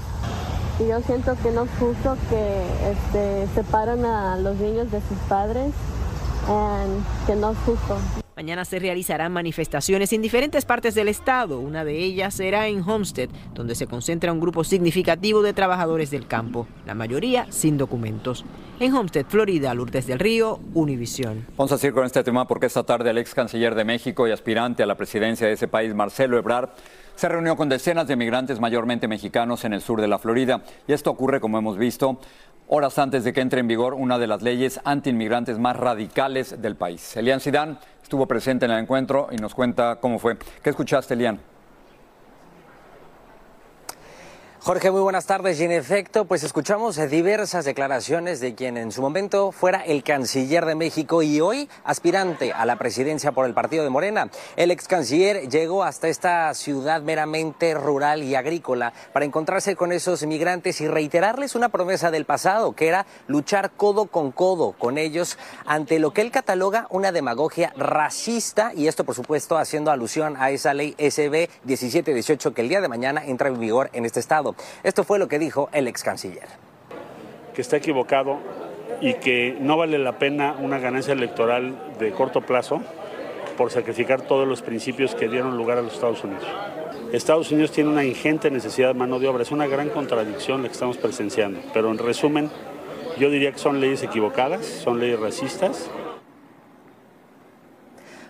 y 0.78 0.86
yo 0.86 1.00
siento 1.02 1.36
que 1.42 1.50
no 1.50 1.64
es 1.64 1.70
justo 1.78 2.16
que 2.28 2.66
este, 2.90 3.46
separen 3.54 4.04
a 4.04 4.36
los 4.36 4.56
niños 4.56 4.90
de 4.90 5.00
sus 5.00 5.18
padres, 5.28 5.72
y 6.48 7.26
que 7.26 7.36
no 7.36 7.52
es 7.52 7.58
justo. 7.64 8.23
Mañana 8.36 8.64
se 8.64 8.80
realizarán 8.80 9.32
manifestaciones 9.32 10.12
en 10.12 10.20
diferentes 10.20 10.64
partes 10.64 10.96
del 10.96 11.06
estado. 11.06 11.60
Una 11.60 11.84
de 11.84 11.98
ellas 11.98 12.34
será 12.34 12.66
en 12.66 12.82
Homestead, 12.82 13.28
donde 13.54 13.76
se 13.76 13.86
concentra 13.86 14.32
un 14.32 14.40
grupo 14.40 14.64
significativo 14.64 15.40
de 15.40 15.52
trabajadores 15.52 16.10
del 16.10 16.26
campo, 16.26 16.66
la 16.84 16.94
mayoría 16.94 17.46
sin 17.50 17.78
documentos. 17.78 18.44
En 18.80 18.92
Homestead, 18.92 19.26
Florida, 19.28 19.72
Lourdes 19.72 20.08
del 20.08 20.18
Río, 20.18 20.58
Univisión. 20.74 21.46
Vamos 21.56 21.70
a 21.70 21.78
seguir 21.78 21.94
con 21.94 22.06
este 22.06 22.24
tema 22.24 22.48
porque 22.48 22.66
esta 22.66 22.82
tarde 22.82 23.10
el 23.10 23.18
ex 23.18 23.34
canciller 23.34 23.76
de 23.76 23.84
México 23.84 24.26
y 24.26 24.32
aspirante 24.32 24.82
a 24.82 24.86
la 24.86 24.96
presidencia 24.96 25.46
de 25.46 25.52
ese 25.52 25.68
país, 25.68 25.94
Marcelo 25.94 26.36
Ebrard, 26.36 26.70
se 27.14 27.28
reunió 27.28 27.54
con 27.54 27.68
decenas 27.68 28.08
de 28.08 28.16
migrantes, 28.16 28.58
mayormente 28.58 29.06
mexicanos, 29.06 29.64
en 29.64 29.74
el 29.74 29.80
sur 29.80 30.00
de 30.00 30.08
la 30.08 30.18
Florida. 30.18 30.64
Y 30.88 30.92
esto 30.92 31.10
ocurre, 31.10 31.38
como 31.38 31.56
hemos 31.58 31.78
visto, 31.78 32.18
horas 32.68 32.98
antes 32.98 33.24
de 33.24 33.32
que 33.32 33.40
entre 33.40 33.60
en 33.60 33.68
vigor 33.68 33.94
una 33.94 34.18
de 34.18 34.26
las 34.26 34.42
leyes 34.42 34.80
antiinmigrantes 34.84 35.58
más 35.58 35.76
radicales 35.76 36.60
del 36.60 36.76
país. 36.76 37.16
Elian 37.16 37.40
Sidán 37.40 37.78
estuvo 38.02 38.26
presente 38.26 38.66
en 38.66 38.72
el 38.72 38.78
encuentro 38.78 39.28
y 39.30 39.36
nos 39.36 39.54
cuenta 39.54 39.96
cómo 40.00 40.18
fue. 40.18 40.36
¿Qué 40.62 40.70
escuchaste, 40.70 41.14
Elian? 41.14 41.53
Jorge, 44.64 44.90
muy 44.90 45.02
buenas 45.02 45.26
tardes. 45.26 45.60
Y 45.60 45.64
en 45.64 45.72
efecto, 45.72 46.24
pues 46.24 46.42
escuchamos 46.42 46.96
diversas 47.10 47.66
declaraciones 47.66 48.40
de 48.40 48.54
quien 48.54 48.78
en 48.78 48.92
su 48.92 49.02
momento 49.02 49.52
fuera 49.52 49.84
el 49.84 50.02
canciller 50.02 50.64
de 50.64 50.74
México 50.74 51.22
y 51.22 51.38
hoy 51.42 51.68
aspirante 51.84 52.50
a 52.50 52.64
la 52.64 52.76
presidencia 52.76 53.32
por 53.32 53.44
el 53.44 53.52
partido 53.52 53.84
de 53.84 53.90
Morena. 53.90 54.30
El 54.56 54.70
ex 54.70 54.88
canciller 54.88 55.50
llegó 55.50 55.84
hasta 55.84 56.08
esta 56.08 56.54
ciudad 56.54 57.02
meramente 57.02 57.74
rural 57.74 58.22
y 58.22 58.36
agrícola 58.36 58.94
para 59.12 59.26
encontrarse 59.26 59.76
con 59.76 59.92
esos 59.92 60.24
migrantes 60.24 60.80
y 60.80 60.88
reiterarles 60.88 61.54
una 61.54 61.68
promesa 61.68 62.10
del 62.10 62.24
pasado, 62.24 62.72
que 62.72 62.88
era 62.88 63.04
luchar 63.26 63.72
codo 63.72 64.06
con 64.06 64.32
codo 64.32 64.72
con 64.72 64.96
ellos 64.96 65.36
ante 65.66 65.98
lo 65.98 66.14
que 66.14 66.22
él 66.22 66.30
cataloga 66.30 66.86
una 66.88 67.12
demagogia 67.12 67.74
racista 67.76 68.72
y 68.74 68.88
esto, 68.88 69.04
por 69.04 69.14
supuesto, 69.14 69.58
haciendo 69.58 69.90
alusión 69.90 70.38
a 70.38 70.50
esa 70.50 70.72
ley 70.72 70.94
SB 70.96 71.50
1718 71.64 72.54
que 72.54 72.62
el 72.62 72.70
día 72.70 72.80
de 72.80 72.88
mañana 72.88 73.26
entra 73.26 73.48
en 73.48 73.60
vigor 73.60 73.90
en 73.92 74.06
este 74.06 74.20
estado. 74.20 74.53
Esto 74.82 75.04
fue 75.04 75.18
lo 75.18 75.28
que 75.28 75.38
dijo 75.38 75.68
el 75.72 75.88
ex 75.88 76.02
canciller. 76.02 76.48
Que 77.54 77.62
está 77.62 77.76
equivocado 77.76 78.38
y 79.00 79.14
que 79.14 79.56
no 79.60 79.76
vale 79.76 79.98
la 79.98 80.18
pena 80.18 80.56
una 80.60 80.78
ganancia 80.78 81.12
electoral 81.12 81.94
de 81.98 82.12
corto 82.12 82.40
plazo 82.40 82.82
por 83.56 83.70
sacrificar 83.70 84.22
todos 84.22 84.46
los 84.46 84.62
principios 84.62 85.14
que 85.14 85.28
dieron 85.28 85.56
lugar 85.56 85.78
a 85.78 85.82
los 85.82 85.94
Estados 85.94 86.24
Unidos. 86.24 86.44
Estados 87.12 87.52
Unidos 87.52 87.70
tiene 87.70 87.90
una 87.90 88.04
ingente 88.04 88.50
necesidad 88.50 88.88
de 88.88 88.94
mano 88.94 89.20
de 89.20 89.28
obra, 89.28 89.42
es 89.42 89.52
una 89.52 89.66
gran 89.66 89.90
contradicción 89.90 90.62
la 90.62 90.68
que 90.68 90.72
estamos 90.72 90.96
presenciando, 90.96 91.60
pero 91.72 91.90
en 91.90 91.98
resumen, 91.98 92.50
yo 93.18 93.30
diría 93.30 93.52
que 93.52 93.58
son 93.58 93.80
leyes 93.80 94.02
equivocadas, 94.02 94.66
son 94.66 94.98
leyes 94.98 95.20
racistas 95.20 95.88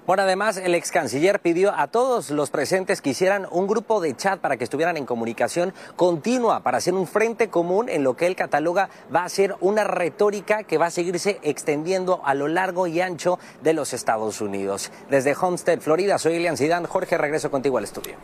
bueno, 0.06 0.22
además, 0.24 0.58
el 0.58 0.74
ex 0.74 0.90
canciller 0.90 1.40
pidió 1.40 1.72
a 1.74 1.86
todos 1.86 2.30
los 2.30 2.50
presentes 2.50 3.00
que 3.00 3.10
hicieran 3.10 3.46
un 3.50 3.66
grupo 3.66 4.00
de 4.00 4.14
chat 4.14 4.38
para 4.38 4.56
que 4.56 4.64
estuvieran 4.64 4.96
en 4.96 5.06
comunicación 5.06 5.72
continua, 5.96 6.62
para 6.62 6.78
hacer 6.78 6.94
un 6.94 7.06
frente 7.06 7.48
común 7.48 7.88
en 7.88 8.04
lo 8.04 8.16
que 8.16 8.26
él 8.26 8.36
cataloga 8.36 8.90
va 9.14 9.24
a 9.24 9.28
ser 9.28 9.56
una 9.60 9.84
retórica 9.84 10.64
que 10.64 10.76
va 10.76 10.86
a 10.86 10.90
seguirse 10.90 11.38
extendiendo 11.42 12.20
a 12.24 12.34
lo 12.34 12.48
largo 12.48 12.86
y 12.86 13.00
ancho 13.00 13.38
de 13.62 13.72
los 13.72 13.92
Estados 13.92 14.40
Unidos. 14.40 14.90
Desde 15.08 15.34
Homestead, 15.34 15.80
Florida, 15.80 16.18
soy 16.18 16.34
Elian 16.34 16.56
Zidane. 16.56 16.86
Jorge, 16.86 17.16
regreso 17.16 17.50
contigo 17.50 17.78
al 17.78 17.84
estudio. 17.84 18.16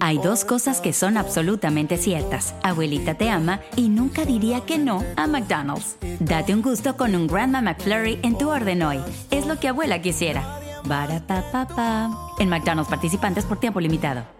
Hay 0.00 0.18
dos 0.18 0.44
cosas 0.44 0.80
que 0.80 0.92
son 0.92 1.16
absolutamente 1.16 1.96
ciertas. 1.96 2.54
Abuelita 2.62 3.14
te 3.14 3.30
ama 3.30 3.60
y 3.76 3.88
nunca 3.88 4.24
diría 4.24 4.62
que 4.62 4.78
no 4.78 5.04
a 5.16 5.26
McDonald's. 5.26 5.96
Date 6.18 6.54
un 6.54 6.62
gusto 6.62 6.96
con 6.96 7.14
un 7.14 7.26
Grandma 7.26 7.60
McFlurry 7.62 8.18
en 8.22 8.36
tu 8.36 8.50
orden 8.50 8.82
hoy. 8.82 9.00
Es 9.30 9.46
lo 9.46 9.58
que 9.60 9.68
abuela 9.68 10.00
quisiera. 10.00 10.69
En 12.38 12.48
McDonald's 12.48 12.88
participantes 12.90 13.44
por 13.44 13.58
tiempo 13.58 13.80
limitado. 13.80 14.39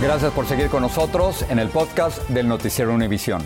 Gracias 0.00 0.32
por 0.32 0.46
seguir 0.46 0.68
con 0.68 0.82
nosotros 0.82 1.44
en 1.50 1.58
el 1.58 1.70
podcast 1.70 2.28
del 2.28 2.46
Noticiero 2.46 2.94
Univisión. 2.94 3.42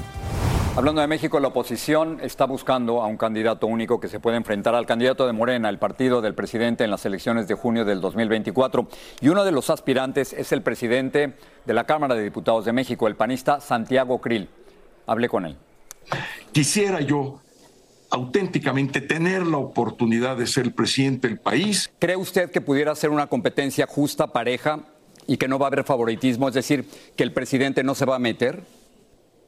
Hablando 0.76 1.00
de 1.00 1.06
México, 1.06 1.40
la 1.40 1.48
oposición 1.48 2.18
está 2.20 2.44
buscando 2.44 3.00
a 3.00 3.06
un 3.06 3.16
candidato 3.16 3.66
único 3.66 3.98
que 4.00 4.08
se 4.08 4.20
pueda 4.20 4.36
enfrentar 4.36 4.74
al 4.74 4.84
candidato 4.84 5.26
de 5.26 5.32
Morena, 5.32 5.70
el 5.70 5.78
partido 5.78 6.20
del 6.20 6.34
presidente 6.34 6.84
en 6.84 6.90
las 6.90 7.06
elecciones 7.06 7.48
de 7.48 7.54
junio 7.54 7.86
del 7.86 8.02
2024. 8.02 8.86
Y 9.22 9.30
uno 9.30 9.46
de 9.46 9.52
los 9.52 9.70
aspirantes 9.70 10.34
es 10.34 10.52
el 10.52 10.60
presidente 10.60 11.36
de 11.64 11.72
la 11.72 11.84
Cámara 11.84 12.14
de 12.14 12.22
Diputados 12.22 12.66
de 12.66 12.74
México, 12.74 13.08
el 13.08 13.16
panista 13.16 13.58
Santiago 13.58 14.20
Krill. 14.20 14.50
Hablé 15.06 15.30
con 15.30 15.46
él. 15.46 15.56
Quisiera 16.52 17.00
yo 17.00 17.40
auténticamente 18.10 19.00
tener 19.00 19.46
la 19.46 19.56
oportunidad 19.56 20.36
de 20.36 20.46
ser 20.46 20.64
el 20.64 20.74
presidente 20.74 21.28
del 21.28 21.38
país. 21.38 21.90
¿Cree 21.98 22.16
usted 22.16 22.50
que 22.50 22.60
pudiera 22.60 22.94
ser 22.94 23.08
una 23.08 23.26
competencia 23.26 23.86
justa, 23.86 24.26
pareja, 24.26 24.80
y 25.26 25.36
que 25.36 25.48
no 25.48 25.58
va 25.58 25.66
a 25.66 25.68
haber 25.68 25.84
favoritismo, 25.84 26.48
es 26.48 26.54
decir, 26.54 26.84
que 27.16 27.22
el 27.22 27.32
presidente 27.32 27.82
no 27.82 27.94
se 27.94 28.04
va 28.04 28.16
a 28.16 28.18
meter? 28.18 28.62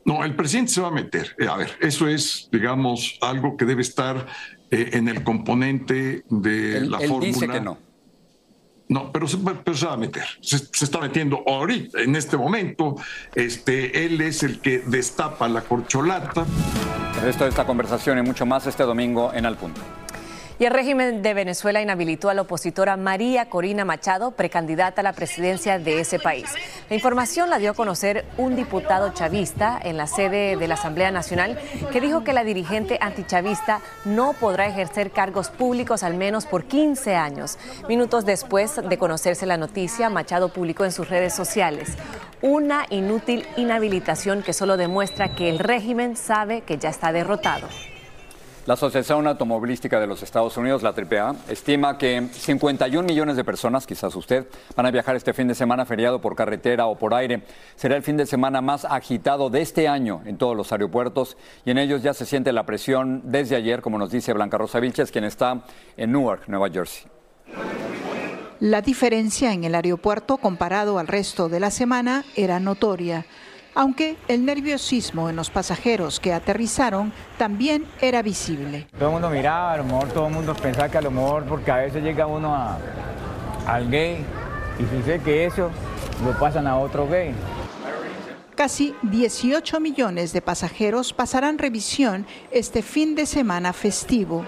No, 0.04 0.25
el 0.25 0.37
presidente 0.37 0.73
se 0.73 0.81
va 0.81 0.88
a 0.88 0.93
meter. 0.93 1.35
Eh, 1.38 1.47
a 1.49 1.57
ver, 1.57 1.71
eso 1.81 2.09
es, 2.09 2.49
digamos, 2.52 3.19
algo 3.23 3.57
que 3.57 3.64
debe 3.64 3.83
estar 3.83 4.26
eh, 4.71 4.90
en 4.93 5.09
el 5.09 5.25
componente 5.25 6.25
de 6.28 6.81
la 6.83 6.99
él 6.99 7.09
fórmula. 7.09 7.26
dice 7.26 7.49
que 7.49 7.61
no. 7.61 7.78
No, 8.87 9.11
pero 9.11 9.26
se, 9.26 9.38
pero 9.38 9.75
se 9.75 9.87
va 9.87 9.95
a 9.95 9.97
meter. 9.97 10.25
Se, 10.43 10.59
se, 10.59 10.85
está 10.85 11.00
metiendo 11.00 11.43
ahorita, 11.47 12.02
en 12.02 12.16
este 12.16 12.37
momento. 12.37 12.97
Este, 13.35 14.04
él 14.04 14.21
es 14.21 14.43
el 14.43 14.61
que 14.61 14.81
destapa 14.81 15.49
la 15.49 15.62
corcholata. 15.62 16.45
El 17.16 17.23
resto 17.23 17.45
de 17.45 17.50
esta 17.50 17.64
conversación 17.64 18.19
y 18.19 18.23
mucho 18.23 18.45
más 18.45 18.66
este 18.66 18.83
domingo 18.83 19.33
en 19.33 19.47
Al 19.47 19.57
Punto. 19.57 19.81
Y 20.56 20.66
el 20.66 20.73
régimen 20.73 21.23
de 21.23 21.34
Venezuela 21.34 21.82
inhabilitó 21.82 22.30
a 22.30 22.34
la 22.34 22.42
opositora 22.42 22.96
María 22.96 23.49
Corina 23.49 23.84
Machado, 23.84 24.30
precandidata 24.30 25.00
a 25.00 25.04
la 25.04 25.12
presidencia 25.12 25.80
de 25.80 25.99
ese 25.99 26.20
país. 26.20 26.46
La 26.88 26.94
información 26.94 27.50
la 27.50 27.58
dio 27.58 27.73
a 27.73 27.75
conocer 27.75 28.25
un 28.38 28.54
diputado 28.54 29.12
chavista 29.12 29.80
en 29.82 29.96
la 29.96 30.06
sede 30.06 30.56
de 30.56 30.68
la 30.68 30.75
Asamblea 30.75 31.11
Nacional 31.11 31.58
que 31.90 32.00
dijo 32.00 32.23
que 32.23 32.32
la 32.32 32.44
dirigente 32.44 32.99
antichavista 33.00 33.80
no 34.04 34.32
podrá 34.34 34.68
ejercer 34.68 35.11
cargos 35.11 35.49
públicos 35.50 36.04
al 36.04 36.14
menos 36.14 36.46
por 36.46 36.66
15 36.66 37.16
años. 37.16 37.58
Minutos 37.88 38.25
después 38.25 38.76
de 38.76 38.99
conocerse 38.99 39.46
la 39.46 39.56
noticia, 39.56 40.08
Machado 40.08 40.52
publicó 40.52 40.84
en 40.84 40.92
sus 40.92 41.08
redes 41.08 41.34
sociales 41.34 41.94
una 42.42 42.87
inútil 42.90 43.44
inhabilitación 43.56 44.44
que 44.44 44.52
solo 44.52 44.76
demuestra 44.76 45.34
que 45.34 45.50
el 45.50 45.58
régimen 45.58 46.16
sabe 46.16 46.61
que 46.61 46.78
ya 46.78 46.90
está 46.90 47.11
derrotado. 47.11 47.66
La 48.66 48.75
Asociación 48.75 49.26
Automovilística 49.26 50.00
de 50.00 50.06
los 50.06 50.23
Estados 50.23 50.56
Unidos, 50.56 50.83
la 50.83 50.94
AAA, 50.94 51.37
estima 51.50 51.99
que 51.99 52.28
51 52.33 53.06
millones 53.06 53.37
de 53.37 53.44
personas, 53.44 53.87
quizás 53.87 54.16
usted, 54.16 54.47
van 54.75 54.87
a 54.87 54.90
viajar 54.90 55.16
este 55.16 55.35
fin 55.35 55.49
de 55.49 55.54
semana 55.54 55.85
feriado 55.85 56.23
por 56.23 56.35
carretera 56.35 56.87
o 56.87 56.97
por 56.97 57.12
aire. 57.12 57.42
Será 57.76 57.94
el 57.94 58.02
fin 58.02 58.16
de 58.16 58.25
semana 58.25 58.62
más 58.62 58.87
agitado 58.87 59.50
de 59.50 59.61
este 59.61 59.87
año 59.87 60.23
en 60.25 60.38
todos 60.38 60.56
los 60.56 60.73
aeropuertos 60.73 61.37
y 61.66 61.73
en 61.73 61.78
ellos 61.78 62.02
ya 62.02 62.14
se 62.14 62.25
siente 62.25 62.54
la 62.54 62.64
presión 62.64 63.21
desde 63.25 63.54
ayer, 63.54 63.83
como 63.83 63.99
nos 63.99 64.11
dice 64.11 64.33
Blanca 64.33 64.56
Rosa 64.56 64.80
Vilches, 64.80 65.11
quien 65.11 65.25
está 65.25 65.64
en 65.99 66.12
Newark, 66.12 66.49
Nueva 66.49 66.71
Jersey. 66.71 67.06
La 68.61 68.80
diferencia 68.80 69.52
en 69.52 69.64
el 69.64 69.75
aeropuerto 69.75 70.38
comparado 70.38 70.99
al 70.99 71.06
resto 71.06 71.50
de 71.50 71.61
la 71.61 71.71
semana 71.71 72.25
era 72.35 72.61
notoria 72.61 73.26
aunque 73.75 74.16
el 74.28 74.45
nerviosismo 74.45 75.28
en 75.28 75.37
los 75.37 75.50
pasajeros 75.50 76.21
que 76.21 76.33
aterrizaron 76.33 77.12
también 77.38 77.87
era 78.00 78.23
visible. 78.23 78.87
Todo 78.99 79.09
el 79.09 79.12
mundo 79.14 79.31
miraba, 79.31 79.73
a 79.73 79.76
lo 79.78 79.85
mejor 79.85 80.09
todo 80.09 80.26
el 80.28 80.35
mundo 80.35 80.54
pensaba 80.54 80.88
que 80.88 80.99
a 80.99 81.02
lo 81.02 81.11
mejor, 81.11 81.45
porque 81.45 81.71
a 81.71 81.76
veces 81.76 82.02
llega 82.02 82.26
uno 82.26 82.54
al 83.66 83.90
gay 83.90 84.25
y 84.78 84.97
dice 84.97 85.21
que 85.21 85.47
eso 85.47 85.71
lo 86.25 86.38
pasan 86.38 86.66
a 86.66 86.78
otro 86.78 87.09
gay. 87.09 87.35
Casi 88.54 88.94
18 89.02 89.80
millones 89.80 90.32
de 90.32 90.40
pasajeros 90.40 91.12
pasarán 91.12 91.58
revisión 91.58 92.25
este 92.52 92.82
fin 92.82 93.16
de 93.16 93.26
semana 93.26 93.73
festivo. 93.73 94.46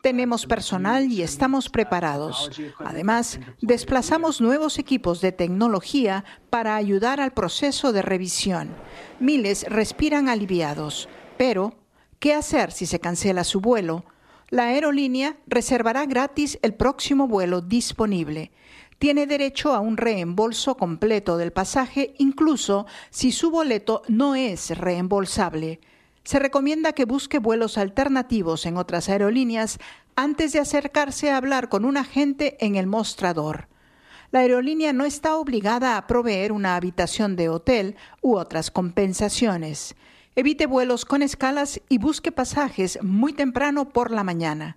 Tenemos 0.00 0.46
personal 0.46 1.12
y 1.12 1.22
estamos 1.22 1.68
preparados. 1.68 2.50
Además, 2.78 3.38
desplazamos 3.60 4.40
nuevos 4.40 4.78
equipos 4.78 5.20
de 5.20 5.32
tecnología 5.32 6.24
para 6.48 6.74
ayudar 6.76 7.20
al 7.20 7.32
proceso 7.32 7.92
de 7.92 8.00
revisión. 8.00 8.74
Miles 9.20 9.66
respiran 9.68 10.30
aliviados. 10.30 11.08
Pero, 11.36 11.74
¿qué 12.20 12.32
hacer 12.32 12.72
si 12.72 12.86
se 12.86 12.98
cancela 12.98 13.44
su 13.44 13.60
vuelo? 13.60 14.04
La 14.48 14.68
aerolínea 14.68 15.36
reservará 15.46 16.06
gratis 16.06 16.58
el 16.62 16.72
próximo 16.72 17.28
vuelo 17.28 17.60
disponible 17.60 18.50
tiene 18.98 19.26
derecho 19.26 19.72
a 19.74 19.80
un 19.80 19.96
reembolso 19.96 20.76
completo 20.76 21.36
del 21.36 21.52
pasaje, 21.52 22.14
incluso 22.18 22.86
si 23.10 23.32
su 23.32 23.50
boleto 23.50 24.02
no 24.08 24.34
es 24.34 24.76
reembolsable. 24.76 25.80
Se 26.24 26.38
recomienda 26.38 26.92
que 26.92 27.04
busque 27.04 27.38
vuelos 27.38 27.78
alternativos 27.78 28.66
en 28.66 28.76
otras 28.76 29.08
aerolíneas 29.08 29.78
antes 30.16 30.52
de 30.52 30.58
acercarse 30.58 31.30
a 31.30 31.36
hablar 31.36 31.68
con 31.68 31.84
un 31.84 31.96
agente 31.96 32.56
en 32.60 32.76
el 32.76 32.86
mostrador. 32.86 33.68
La 34.30 34.40
aerolínea 34.40 34.92
no 34.92 35.06
está 35.06 35.36
obligada 35.36 35.96
a 35.96 36.06
proveer 36.06 36.52
una 36.52 36.76
habitación 36.76 37.34
de 37.36 37.48
hotel 37.48 37.96
u 38.20 38.36
otras 38.36 38.70
compensaciones. 38.70 39.94
Evite 40.36 40.66
vuelos 40.66 41.04
con 41.04 41.22
escalas 41.22 41.80
y 41.88 41.98
busque 41.98 42.30
pasajes 42.30 42.98
muy 43.02 43.32
temprano 43.32 43.88
por 43.88 44.10
la 44.10 44.24
mañana. 44.24 44.76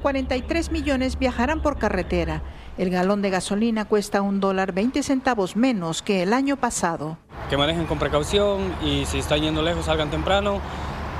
43 0.00 0.70
millones 0.70 1.18
viajarán 1.18 1.62
por 1.62 1.78
carretera 1.78 2.42
el 2.80 2.88
galón 2.88 3.20
de 3.20 3.28
gasolina 3.28 3.84
cuesta 3.84 4.22
un 4.22 4.40
dólar 4.40 4.72
20 4.72 5.02
centavos 5.02 5.54
menos 5.54 6.00
que 6.00 6.22
el 6.22 6.32
año 6.32 6.56
pasado. 6.56 7.18
que 7.50 7.58
manejen 7.58 7.84
con 7.84 7.98
precaución 7.98 8.74
y 8.82 9.04
si 9.04 9.18
están 9.18 9.42
yendo 9.42 9.60
lejos 9.60 9.84
salgan 9.84 10.10
temprano, 10.10 10.60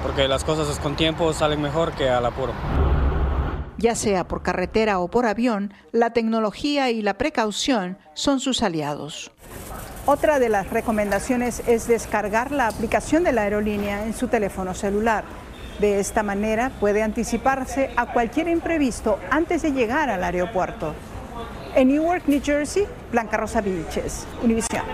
porque 0.02 0.26
las 0.26 0.42
cosas 0.42 0.78
con 0.78 0.96
tiempo 0.96 1.34
salen 1.34 1.60
mejor 1.60 1.92
que 1.92 2.08
al 2.08 2.24
apuro. 2.24 2.54
Ya 3.76 3.94
sea 3.94 4.26
por 4.26 4.42
carretera 4.42 5.00
o 5.00 5.08
por 5.08 5.26
avión, 5.26 5.74
la 5.92 6.14
tecnología 6.14 6.90
y 6.90 7.02
la 7.02 7.18
precaución 7.18 7.98
son 8.14 8.40
sus 8.40 8.62
aliados. 8.62 9.30
Otra 10.06 10.38
de 10.38 10.48
las 10.48 10.70
recomendaciones 10.70 11.62
es 11.66 11.88
descargar 11.88 12.52
la 12.52 12.68
aplicación 12.68 13.22
de 13.22 13.32
la 13.32 13.42
aerolínea 13.42 14.06
en 14.06 14.14
su 14.14 14.28
teléfono 14.28 14.72
celular. 14.72 15.24
De 15.80 15.98
esta 15.98 16.22
manera 16.22 16.70
puede 16.78 17.02
anticiparse 17.02 17.88
a 17.96 18.12
cualquier 18.12 18.48
imprevisto 18.48 19.18
antes 19.30 19.62
de 19.62 19.72
llegar 19.72 20.10
al 20.10 20.22
aeropuerto. 20.22 20.94
En 21.74 21.88
Newark, 21.88 22.24
New 22.26 22.42
Jersey, 22.44 22.86
Blanca 23.10 23.38
Rosa 23.38 23.62
Vilches, 23.62 24.26
Univision. 24.42 24.84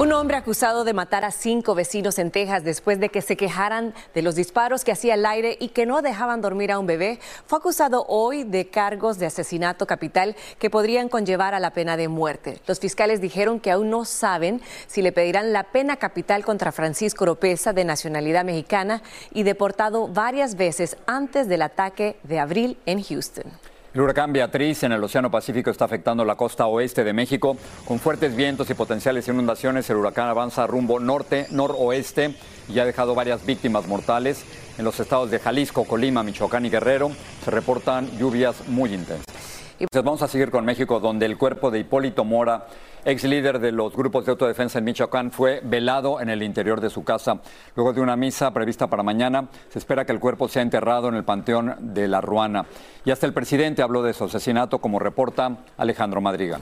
Un 0.00 0.14
hombre 0.14 0.38
acusado 0.38 0.84
de 0.84 0.94
matar 0.94 1.26
a 1.26 1.30
cinco 1.30 1.74
vecinos 1.74 2.18
en 2.18 2.30
Texas 2.30 2.64
después 2.64 2.98
de 3.00 3.10
que 3.10 3.20
se 3.20 3.36
quejaran 3.36 3.92
de 4.14 4.22
los 4.22 4.34
disparos 4.34 4.82
que 4.82 4.92
hacía 4.92 5.12
el 5.12 5.26
aire 5.26 5.58
y 5.60 5.68
que 5.68 5.84
no 5.84 6.00
dejaban 6.00 6.40
dormir 6.40 6.72
a 6.72 6.78
un 6.78 6.86
bebé, 6.86 7.20
fue 7.44 7.58
acusado 7.58 8.06
hoy 8.08 8.44
de 8.44 8.70
cargos 8.70 9.18
de 9.18 9.26
asesinato 9.26 9.86
capital 9.86 10.36
que 10.58 10.70
podrían 10.70 11.10
conllevar 11.10 11.52
a 11.52 11.60
la 11.60 11.74
pena 11.74 11.98
de 11.98 12.08
muerte. 12.08 12.62
Los 12.66 12.80
fiscales 12.80 13.20
dijeron 13.20 13.60
que 13.60 13.72
aún 13.72 13.90
no 13.90 14.06
saben 14.06 14.62
si 14.86 15.02
le 15.02 15.12
pedirán 15.12 15.52
la 15.52 15.64
pena 15.64 15.96
capital 15.96 16.46
contra 16.46 16.72
Francisco 16.72 17.24
Oropesa, 17.24 17.74
de 17.74 17.84
nacionalidad 17.84 18.46
mexicana 18.46 19.02
y 19.34 19.42
deportado 19.42 20.08
varias 20.08 20.54
veces 20.54 20.96
antes 21.06 21.46
del 21.46 21.60
ataque 21.60 22.16
de 22.22 22.38
abril 22.38 22.78
en 22.86 23.02
Houston. 23.02 23.52
El 23.92 24.02
huracán 24.02 24.32
Beatriz 24.32 24.84
en 24.84 24.92
el 24.92 25.02
Océano 25.02 25.32
Pacífico 25.32 25.68
está 25.68 25.84
afectando 25.84 26.24
la 26.24 26.36
costa 26.36 26.66
oeste 26.66 27.02
de 27.02 27.12
México. 27.12 27.56
Con 27.84 27.98
fuertes 27.98 28.36
vientos 28.36 28.70
y 28.70 28.74
potenciales 28.74 29.26
inundaciones, 29.26 29.90
el 29.90 29.96
huracán 29.96 30.28
avanza 30.28 30.64
rumbo 30.68 31.00
norte-noroeste 31.00 32.36
y 32.68 32.78
ha 32.78 32.84
dejado 32.84 33.16
varias 33.16 33.44
víctimas 33.44 33.88
mortales. 33.88 34.44
En 34.78 34.84
los 34.84 35.00
estados 35.00 35.32
de 35.32 35.40
Jalisco, 35.40 35.84
Colima, 35.86 36.22
Michoacán 36.22 36.66
y 36.66 36.70
Guerrero 36.70 37.10
se 37.44 37.50
reportan 37.50 38.08
lluvias 38.16 38.68
muy 38.68 38.94
intensas. 38.94 39.59
Pues 39.80 40.04
vamos 40.04 40.20
a 40.20 40.28
seguir 40.28 40.50
con 40.50 40.66
México, 40.66 41.00
donde 41.00 41.24
el 41.24 41.38
cuerpo 41.38 41.70
de 41.70 41.78
Hipólito 41.78 42.22
Mora 42.22 42.66
ex 43.02 43.24
líder 43.24 43.60
de 43.60 43.72
los 43.72 43.96
grupos 43.96 44.26
de 44.26 44.32
autodefensa 44.32 44.78
en 44.78 44.84
Michoacán, 44.84 45.30
fue 45.30 45.62
velado 45.64 46.20
en 46.20 46.28
el 46.28 46.42
interior 46.42 46.82
de 46.82 46.90
su 46.90 47.02
casa. 47.02 47.40
Luego 47.74 47.94
de 47.94 48.02
una 48.02 48.14
misa 48.14 48.52
prevista 48.52 48.88
para 48.88 49.02
mañana, 49.02 49.48
se 49.70 49.78
espera 49.78 50.04
que 50.04 50.12
el 50.12 50.20
cuerpo 50.20 50.48
sea 50.48 50.60
enterrado 50.60 51.08
en 51.08 51.14
el 51.14 51.24
Panteón 51.24 51.76
de 51.80 52.08
la 52.08 52.20
Ruana. 52.20 52.66
Y 53.06 53.10
hasta 53.10 53.24
el 53.24 53.32
presidente 53.32 53.80
habló 53.80 54.02
de 54.02 54.12
su 54.12 54.24
asesinato, 54.24 54.80
como 54.80 54.98
reporta 54.98 55.56
Alejandro 55.78 56.20
Madrigal. 56.20 56.60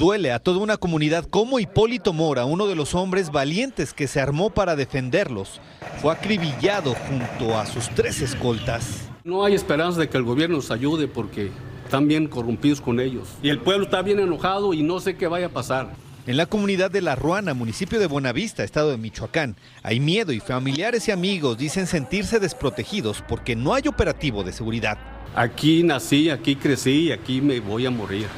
Duele 0.00 0.32
a 0.32 0.38
toda 0.38 0.60
una 0.60 0.78
comunidad 0.78 1.26
como 1.26 1.58
Hipólito 1.58 2.14
Mora, 2.14 2.46
uno 2.46 2.66
de 2.66 2.74
los 2.74 2.94
hombres 2.94 3.30
valientes 3.30 3.92
que 3.92 4.08
se 4.08 4.18
armó 4.18 4.48
para 4.48 4.74
defenderlos, 4.74 5.60
fue 6.00 6.10
acribillado 6.10 6.94
junto 6.94 7.58
a 7.58 7.66
sus 7.66 7.90
tres 7.90 8.22
escoltas. 8.22 9.10
No 9.24 9.44
hay 9.44 9.52
esperanza 9.52 10.00
de 10.00 10.08
que 10.08 10.16
el 10.16 10.22
gobierno 10.22 10.56
nos 10.56 10.70
ayude 10.70 11.06
porque 11.06 11.50
están 11.84 12.08
bien 12.08 12.28
corrompidos 12.28 12.80
con 12.80 12.98
ellos. 12.98 13.28
Y 13.42 13.50
el 13.50 13.58
pueblo 13.58 13.84
está 13.84 14.00
bien 14.00 14.20
enojado 14.20 14.72
y 14.72 14.82
no 14.82 15.00
sé 15.00 15.18
qué 15.18 15.26
vaya 15.26 15.48
a 15.48 15.50
pasar. 15.50 15.90
En 16.26 16.38
la 16.38 16.46
comunidad 16.46 16.90
de 16.90 17.02
La 17.02 17.14
Ruana, 17.14 17.52
municipio 17.52 18.00
de 18.00 18.06
Buenavista, 18.06 18.64
estado 18.64 18.92
de 18.92 18.96
Michoacán, 18.96 19.54
hay 19.82 20.00
miedo 20.00 20.32
y 20.32 20.40
familiares 20.40 21.08
y 21.08 21.10
amigos 21.10 21.58
dicen 21.58 21.86
sentirse 21.86 22.40
desprotegidos 22.40 23.22
porque 23.28 23.54
no 23.54 23.74
hay 23.74 23.86
operativo 23.86 24.44
de 24.44 24.52
seguridad. 24.54 24.96
Aquí 25.34 25.82
nací, 25.82 26.30
aquí 26.30 26.56
crecí 26.56 27.08
y 27.08 27.12
aquí 27.12 27.42
me 27.42 27.60
voy 27.60 27.84
a 27.84 27.90
morir. 27.90 28.28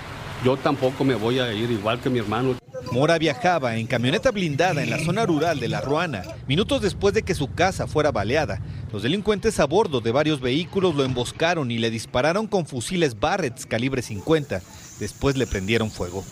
Yo 0.44 0.56
tampoco 0.56 1.04
me 1.04 1.14
voy 1.14 1.38
a 1.38 1.52
ir 1.52 1.70
igual 1.70 2.00
que 2.00 2.10
mi 2.10 2.18
hermano. 2.18 2.56
Mora 2.90 3.16
viajaba 3.16 3.76
en 3.76 3.86
camioneta 3.86 4.32
blindada 4.32 4.82
en 4.82 4.90
la 4.90 4.98
zona 4.98 5.24
rural 5.24 5.60
de 5.60 5.68
La 5.68 5.80
Ruana, 5.80 6.22
minutos 6.48 6.82
después 6.82 7.14
de 7.14 7.22
que 7.22 7.34
su 7.34 7.52
casa 7.54 7.86
fuera 7.86 8.10
baleada. 8.10 8.60
Los 8.92 9.04
delincuentes 9.04 9.60
a 9.60 9.66
bordo 9.66 10.00
de 10.00 10.10
varios 10.10 10.40
vehículos 10.40 10.96
lo 10.96 11.04
emboscaron 11.04 11.70
y 11.70 11.78
le 11.78 11.90
dispararon 11.90 12.48
con 12.48 12.66
fusiles 12.66 13.20
Barretts 13.20 13.66
calibre 13.66 14.02
50. 14.02 14.60
Después 14.98 15.36
le 15.36 15.46
prendieron 15.46 15.90
fuego. 15.90 16.24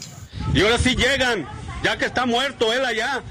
Y 0.52 0.60
ahora 0.62 0.78
sí 0.78 0.96
llegan, 0.96 1.46
ya 1.84 1.96
que 1.96 2.06
está 2.06 2.26
muerto 2.26 2.72
él 2.72 2.84
allá. 2.84 3.22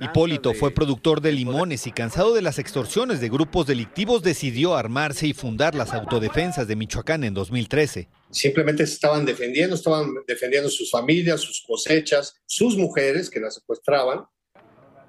Hipólito 0.00 0.54
fue 0.54 0.70
productor 0.70 1.20
de 1.20 1.32
limones 1.32 1.86
y 1.86 1.92
cansado 1.92 2.34
de 2.34 2.42
las 2.42 2.58
extorsiones 2.58 3.20
de 3.20 3.28
grupos 3.28 3.66
delictivos 3.66 4.22
decidió 4.22 4.76
armarse 4.76 5.26
y 5.26 5.34
fundar 5.34 5.74
las 5.74 5.92
autodefensas 5.92 6.66
de 6.66 6.76
Michoacán 6.76 7.24
en 7.24 7.34
2013. 7.34 8.08
Simplemente 8.30 8.86
se 8.86 8.94
estaban 8.94 9.24
defendiendo, 9.26 9.76
estaban 9.76 10.10
defendiendo 10.26 10.70
sus 10.70 10.90
familias, 10.90 11.40
sus 11.40 11.62
cosechas, 11.66 12.34
sus 12.46 12.76
mujeres 12.76 13.28
que 13.28 13.40
las 13.40 13.54
secuestraban. 13.54 14.24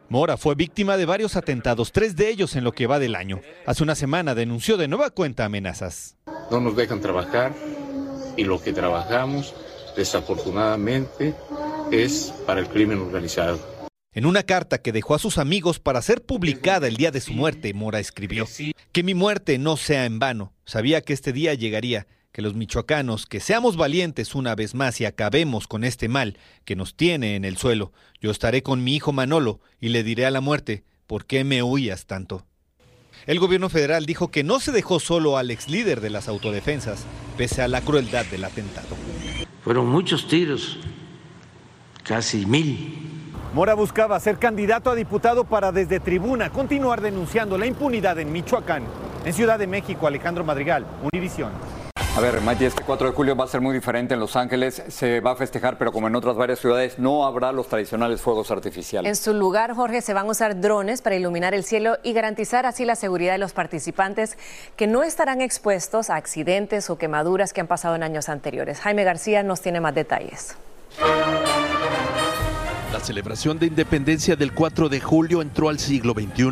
Mora 0.10 0.38
fue 0.38 0.56
víctima 0.56 0.98
de 0.98 1.06
varios 1.06 1.36
atentados, 1.36 1.92
tres 1.92 2.16
de 2.16 2.30
ellos 2.30 2.56
en 2.56 2.64
lo 2.64 2.74
que 2.74 2.88
va 2.88 3.00
del 3.00 3.16
año. 3.16 3.42
Hace 3.66 3.84
una 3.84 3.96
semana 3.96 4.36
denunció 4.36 4.78
de 4.78 4.88
nueva 4.88 5.10
cuenta 5.10 5.46
amenazas. 5.46 6.18
No 6.52 6.60
nos 6.60 6.76
dejan 6.76 7.02
trabajar 7.02 7.54
y 8.36 8.44
lo 8.44 8.62
que 8.62 8.74
trabajamos, 8.74 9.56
desafortunadamente, 9.96 11.34
es 11.92 12.34
para 12.46 12.60
el 12.60 12.68
crimen 12.68 13.00
organizado. 13.00 13.73
En 14.16 14.28
una 14.28 14.44
carta 14.44 14.80
que 14.80 14.92
dejó 14.92 15.16
a 15.16 15.20
sus 15.20 15.40
amigos 15.40 15.80
para 15.80 16.02
ser 16.04 16.22
publicada 16.22 16.88
el 16.88 16.98
día 16.98 17.10
de 17.10 17.20
su 17.20 17.34
muerte, 17.34 17.74
Mora 17.74 18.00
escribió, 18.00 18.48
que 18.92 19.02
mi 19.02 19.16
muerte 19.16 19.58
no 19.58 19.76
sea 19.76 20.06
en 20.06 20.20
vano. 20.20 20.54
Sabía 20.66 21.02
que 21.02 21.14
este 21.14 21.34
día 21.34 21.56
llegaría, 21.56 22.06
que 22.32 22.44
los 22.44 22.54
michoacanos, 22.54 23.26
que 23.26 23.40
seamos 23.40 23.76
valientes 23.76 24.36
una 24.36 24.54
vez 24.54 24.76
más 24.76 25.02
y 25.02 25.06
acabemos 25.06 25.68
con 25.68 25.84
este 25.84 26.10
mal 26.10 26.38
que 26.64 26.76
nos 26.76 26.96
tiene 26.96 27.36
en 27.36 27.44
el 27.44 27.58
suelo. 27.58 27.92
Yo 28.22 28.30
estaré 28.30 28.62
con 28.62 28.84
mi 28.84 28.96
hijo 28.96 29.14
Manolo 29.14 29.62
y 29.82 29.90
le 29.90 30.04
diré 30.04 30.28
a 30.28 30.32
la 30.32 30.42
muerte, 30.42 30.84
¿por 31.08 31.26
qué 31.26 31.44
me 31.44 31.64
huías 31.64 32.06
tanto? 32.06 32.46
El 33.26 33.40
gobierno 33.40 33.70
federal 33.70 34.06
dijo 34.06 34.30
que 34.30 34.44
no 34.44 34.60
se 34.60 34.72
dejó 34.72 35.00
solo 35.00 35.38
al 35.40 35.50
ex 35.50 35.70
líder 35.70 36.02
de 36.02 36.12
las 36.12 36.28
autodefensas, 36.28 37.06
pese 37.36 37.64
a 37.64 37.68
la 37.68 37.82
crueldad 37.82 38.28
del 38.28 38.44
atentado. 38.44 38.96
Fueron 39.64 39.88
muchos 39.88 40.28
tiros, 40.28 40.78
casi 42.04 42.46
mil 42.46 43.04
Mora 43.54 43.76
buscaba 43.76 44.20
ser 44.20 44.40
candidato 44.40 44.90
a 44.90 44.96
diputado 44.96 45.44
para 45.44 45.72
desde 45.72 46.00
tribuna 46.00 46.50
continuar 46.50 47.02
denunciando 47.02 47.56
la 47.56 47.68
impunidad 47.68 48.18
en 48.18 48.32
Michoacán. 48.32 48.84
En 49.24 49.32
Ciudad 49.32 49.60
de 49.60 49.68
México, 49.68 50.08
Alejandro 50.08 50.44
Madrigal, 50.44 50.88
Univisión. 51.14 51.52
A 52.18 52.20
ver, 52.20 52.42
Mati, 52.42 52.66
este 52.66 52.82
4 52.84 53.10
de 53.10 53.14
julio 53.14 53.36
va 53.36 53.46
a 53.46 53.48
ser 53.48 53.62
muy 53.62 53.76
diferente 53.76 54.16
en 54.16 54.20
Los 54.20 54.36
Ángeles. 54.36 54.82
Se 54.88 55.20
va 55.20 55.34
a 55.34 55.36
festejar, 55.36 55.78
pero 55.78 55.92
como 55.92 56.08
en 56.08 56.16
otras 56.16 56.36
varias 56.36 56.58
ciudades, 56.58 56.98
no 56.98 57.28
habrá 57.28 57.52
los 57.52 57.68
tradicionales 57.68 58.22
fuegos 58.22 58.50
artificiales. 58.50 59.08
En 59.08 59.16
su 59.16 59.36
lugar, 59.36 59.76
Jorge, 59.76 60.02
se 60.02 60.16
van 60.16 60.26
a 60.26 60.32
usar 60.32 60.60
drones 60.60 61.04
para 61.04 61.16
iluminar 61.16 61.54
el 61.54 61.64
cielo 61.64 62.00
y 62.02 62.14
garantizar 62.14 62.66
así 62.66 62.86
la 62.86 62.96
seguridad 62.96 63.34
de 63.34 63.38
los 63.38 63.54
participantes 63.54 64.36
que 64.76 64.88
no 64.88 65.04
estarán 65.04 65.42
expuestos 65.42 66.10
a 66.10 66.16
accidentes 66.16 66.90
o 66.90 66.98
quemaduras 66.98 67.54
que 67.54 67.62
han 67.62 67.68
pasado 67.68 67.94
en 67.94 68.02
años 68.02 68.30
anteriores. 68.30 68.80
Jaime 68.80 69.04
García 69.04 69.44
nos 69.44 69.62
tiene 69.62 69.80
más 69.80 69.94
detalles. 69.94 70.58
La 72.94 73.00
celebración 73.00 73.58
de 73.58 73.66
independencia 73.66 74.36
del 74.36 74.54
4 74.54 74.88
de 74.88 75.02
julio 75.02 75.42
entró 75.42 75.70
al 75.70 75.80
siglo 75.80 76.14
XXI 76.14 76.44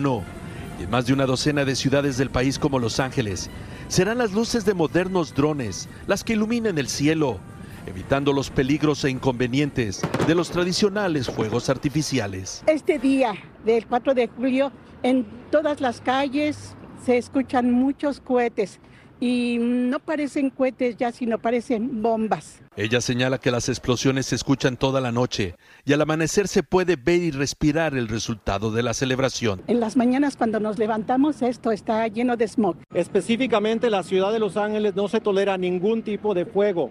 y 0.79 0.83
en 0.83 0.89
más 0.89 1.05
de 1.05 1.13
una 1.13 1.27
docena 1.27 1.65
de 1.65 1.75
ciudades 1.75 2.17
del 2.17 2.31
país 2.31 2.57
como 2.57 2.79
Los 2.79 2.99
Ángeles 2.99 3.51
serán 3.89 4.17
las 4.17 4.31
luces 4.31 4.65
de 4.65 4.73
modernos 4.73 5.35
drones 5.35 5.87
las 6.07 6.23
que 6.23 6.33
iluminen 6.33 6.79
el 6.79 6.87
cielo, 6.87 7.37
evitando 7.85 8.33
los 8.33 8.49
peligros 8.49 9.03
e 9.03 9.11
inconvenientes 9.11 10.01
de 10.25 10.33
los 10.33 10.49
tradicionales 10.49 11.29
fuegos 11.29 11.69
artificiales. 11.69 12.63
Este 12.65 12.97
día 12.97 13.35
del 13.63 13.85
4 13.85 14.15
de 14.15 14.27
julio 14.27 14.71
en 15.03 15.27
todas 15.51 15.79
las 15.79 16.01
calles 16.01 16.75
se 17.05 17.19
escuchan 17.19 17.71
muchos 17.71 18.19
cohetes 18.19 18.79
y 19.21 19.59
no 19.59 19.99
parecen 19.99 20.49
cohetes 20.49 20.97
ya, 20.97 21.11
sino 21.11 21.37
parecen 21.37 22.01
bombas. 22.01 22.59
Ella 22.75 22.99
señala 22.99 23.37
que 23.37 23.51
las 23.51 23.69
explosiones 23.69 24.25
se 24.25 24.35
escuchan 24.35 24.75
toda 24.75 24.99
la 24.99 25.11
noche 25.11 25.55
y 25.85 25.93
al 25.93 26.01
amanecer 26.01 26.47
se 26.47 26.63
puede 26.63 26.95
ver 26.95 27.21
y 27.21 27.31
respirar 27.31 27.95
el 27.95 28.07
resultado 28.07 28.71
de 28.71 28.81
la 28.81 28.93
celebración. 28.93 29.61
En 29.67 29.79
las 29.79 29.95
mañanas 29.95 30.35
cuando 30.35 30.59
nos 30.59 30.79
levantamos 30.79 31.41
esto 31.43 31.71
está 31.71 32.07
lleno 32.07 32.35
de 32.35 32.47
smog. 32.47 32.77
Específicamente 32.93 33.89
la 33.91 34.03
ciudad 34.03 34.33
de 34.33 34.39
Los 34.39 34.57
Ángeles 34.57 34.95
no 34.95 35.07
se 35.07 35.21
tolera 35.21 35.57
ningún 35.57 36.01
tipo 36.01 36.33
de 36.33 36.45
fuego 36.45 36.89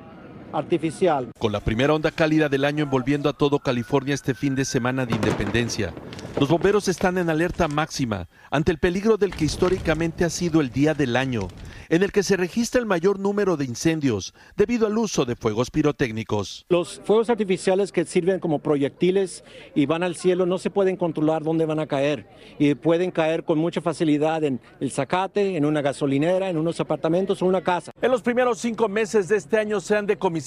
artificial. 0.52 1.30
Con 1.38 1.52
la 1.52 1.60
primera 1.60 1.94
onda 1.94 2.10
cálida 2.10 2.48
del 2.48 2.64
año 2.64 2.84
envolviendo 2.84 3.28
a 3.28 3.32
todo 3.32 3.58
California 3.58 4.14
este 4.14 4.34
fin 4.34 4.54
de 4.54 4.64
semana 4.64 5.06
de 5.06 5.14
independencia, 5.14 5.92
los 6.38 6.48
bomberos 6.48 6.88
están 6.88 7.18
en 7.18 7.30
alerta 7.30 7.68
máxima 7.68 8.28
ante 8.50 8.72
el 8.72 8.78
peligro 8.78 9.16
del 9.16 9.34
que 9.34 9.44
históricamente 9.44 10.24
ha 10.24 10.30
sido 10.30 10.60
el 10.60 10.70
día 10.70 10.94
del 10.94 11.16
año, 11.16 11.48
en 11.88 12.02
el 12.02 12.12
que 12.12 12.22
se 12.22 12.36
registra 12.36 12.80
el 12.80 12.86
mayor 12.86 13.18
número 13.18 13.56
de 13.56 13.64
incendios 13.64 14.34
debido 14.56 14.86
al 14.86 14.96
uso 14.96 15.24
de 15.24 15.36
fuegos 15.36 15.70
pirotécnicos. 15.70 16.66
Los 16.68 17.00
fuegos 17.04 17.30
artificiales 17.30 17.92
que 17.92 18.04
sirven 18.04 18.40
como 18.40 18.60
proyectiles 18.60 19.44
y 19.74 19.86
van 19.86 20.02
al 20.02 20.16
cielo 20.16 20.46
no 20.46 20.58
se 20.58 20.70
pueden 20.70 20.96
controlar 20.96 21.42
dónde 21.42 21.66
van 21.66 21.80
a 21.80 21.86
caer 21.86 22.26
y 22.58 22.74
pueden 22.74 23.10
caer 23.10 23.44
con 23.44 23.58
mucha 23.58 23.80
facilidad 23.80 24.42
en 24.44 24.60
el 24.80 24.90
zacate, 24.90 25.56
en 25.56 25.64
una 25.64 25.82
gasolinera, 25.82 26.48
en 26.48 26.56
unos 26.56 26.80
apartamentos 26.80 27.42
o 27.42 27.46
una 27.46 27.60
casa. 27.60 27.92
En 28.00 28.10
los 28.10 28.22
primeros 28.22 28.58
cinco 28.58 28.88
meses 28.88 29.28
de 29.28 29.36
este 29.36 29.58
año 29.58 29.80
se 29.80 29.96
han 29.96 30.06
decomisado 30.06 30.39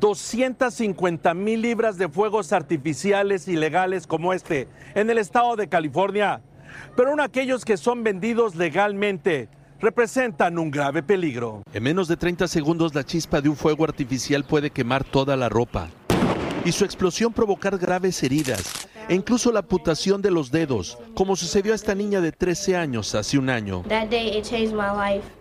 250 0.00 1.34
mil 1.34 1.62
libras 1.62 1.98
de 1.98 2.08
fuegos 2.08 2.52
artificiales 2.52 3.48
ilegales 3.48 4.06
como 4.06 4.32
este 4.32 4.68
en 4.94 5.10
el 5.10 5.18
estado 5.18 5.56
de 5.56 5.68
California. 5.68 6.40
Pero 6.96 7.10
aún 7.10 7.20
aquellos 7.20 7.64
que 7.64 7.76
son 7.76 8.02
vendidos 8.02 8.54
legalmente 8.54 9.48
representan 9.80 10.58
un 10.58 10.70
grave 10.70 11.02
peligro. 11.02 11.62
En 11.72 11.82
menos 11.82 12.08
de 12.08 12.16
30 12.16 12.48
segundos 12.48 12.94
la 12.94 13.04
chispa 13.04 13.40
de 13.40 13.48
un 13.48 13.56
fuego 13.56 13.84
artificial 13.84 14.44
puede 14.44 14.70
quemar 14.70 15.04
toda 15.04 15.36
la 15.36 15.48
ropa 15.48 15.88
y 16.64 16.72
su 16.72 16.84
explosión 16.84 17.32
provocar 17.32 17.78
graves 17.78 18.22
heridas 18.22 18.88
e 19.10 19.14
incluso 19.16 19.50
la 19.50 19.58
amputación 19.58 20.22
de 20.22 20.30
los 20.30 20.52
dedos, 20.52 20.96
como 21.16 21.34
sucedió 21.34 21.72
a 21.72 21.74
esta 21.74 21.96
niña 21.96 22.20
de 22.20 22.30
13 22.30 22.76
años 22.76 23.16
hace 23.16 23.38
un 23.38 23.50
año. 23.50 23.82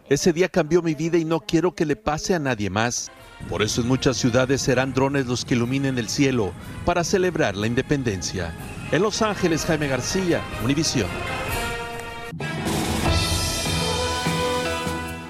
Ese 0.10 0.34
día 0.34 0.50
cambió 0.50 0.82
mi 0.82 0.96
vida 0.96 1.20
y 1.20 1.24
no 1.24 1.40
quiero 1.40 1.76
que 1.76 1.86
le 1.86 1.96
pase 1.96 2.34
a 2.34 2.40
nadie 2.40 2.72
más. 2.72 3.12
Por 3.48 3.62
eso 3.62 3.82
en 3.82 3.88
muchas 3.88 4.18
ciudades 4.18 4.64
serán 4.64 4.92
drones 4.92 5.28
los 5.28 5.46
que 5.46 5.54
iluminen 5.54 6.00
el 6.00 6.10
cielo 6.10 6.52
para 6.84 7.04
celebrar 7.04 7.56
la 7.56 7.68
independencia. 7.68 8.56
En 8.92 9.04
Los 9.04 9.22
Ángeles, 9.22 9.64
Jaime 9.66 9.88
García, 9.88 10.42
Univisión. 10.64 11.08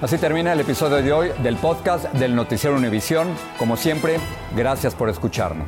Así 0.02 0.18
termina 0.18 0.54
el 0.54 0.62
episodio 0.62 1.04
de 1.04 1.12
hoy 1.12 1.30
del 1.44 1.58
podcast 1.58 2.06
del 2.14 2.34
Noticiero 2.38 2.78
Univisión. 2.78 3.28
Como 3.58 3.76
siempre, 3.76 4.18
gracias 4.56 4.96
por 4.96 5.10
escucharnos. 5.10 5.68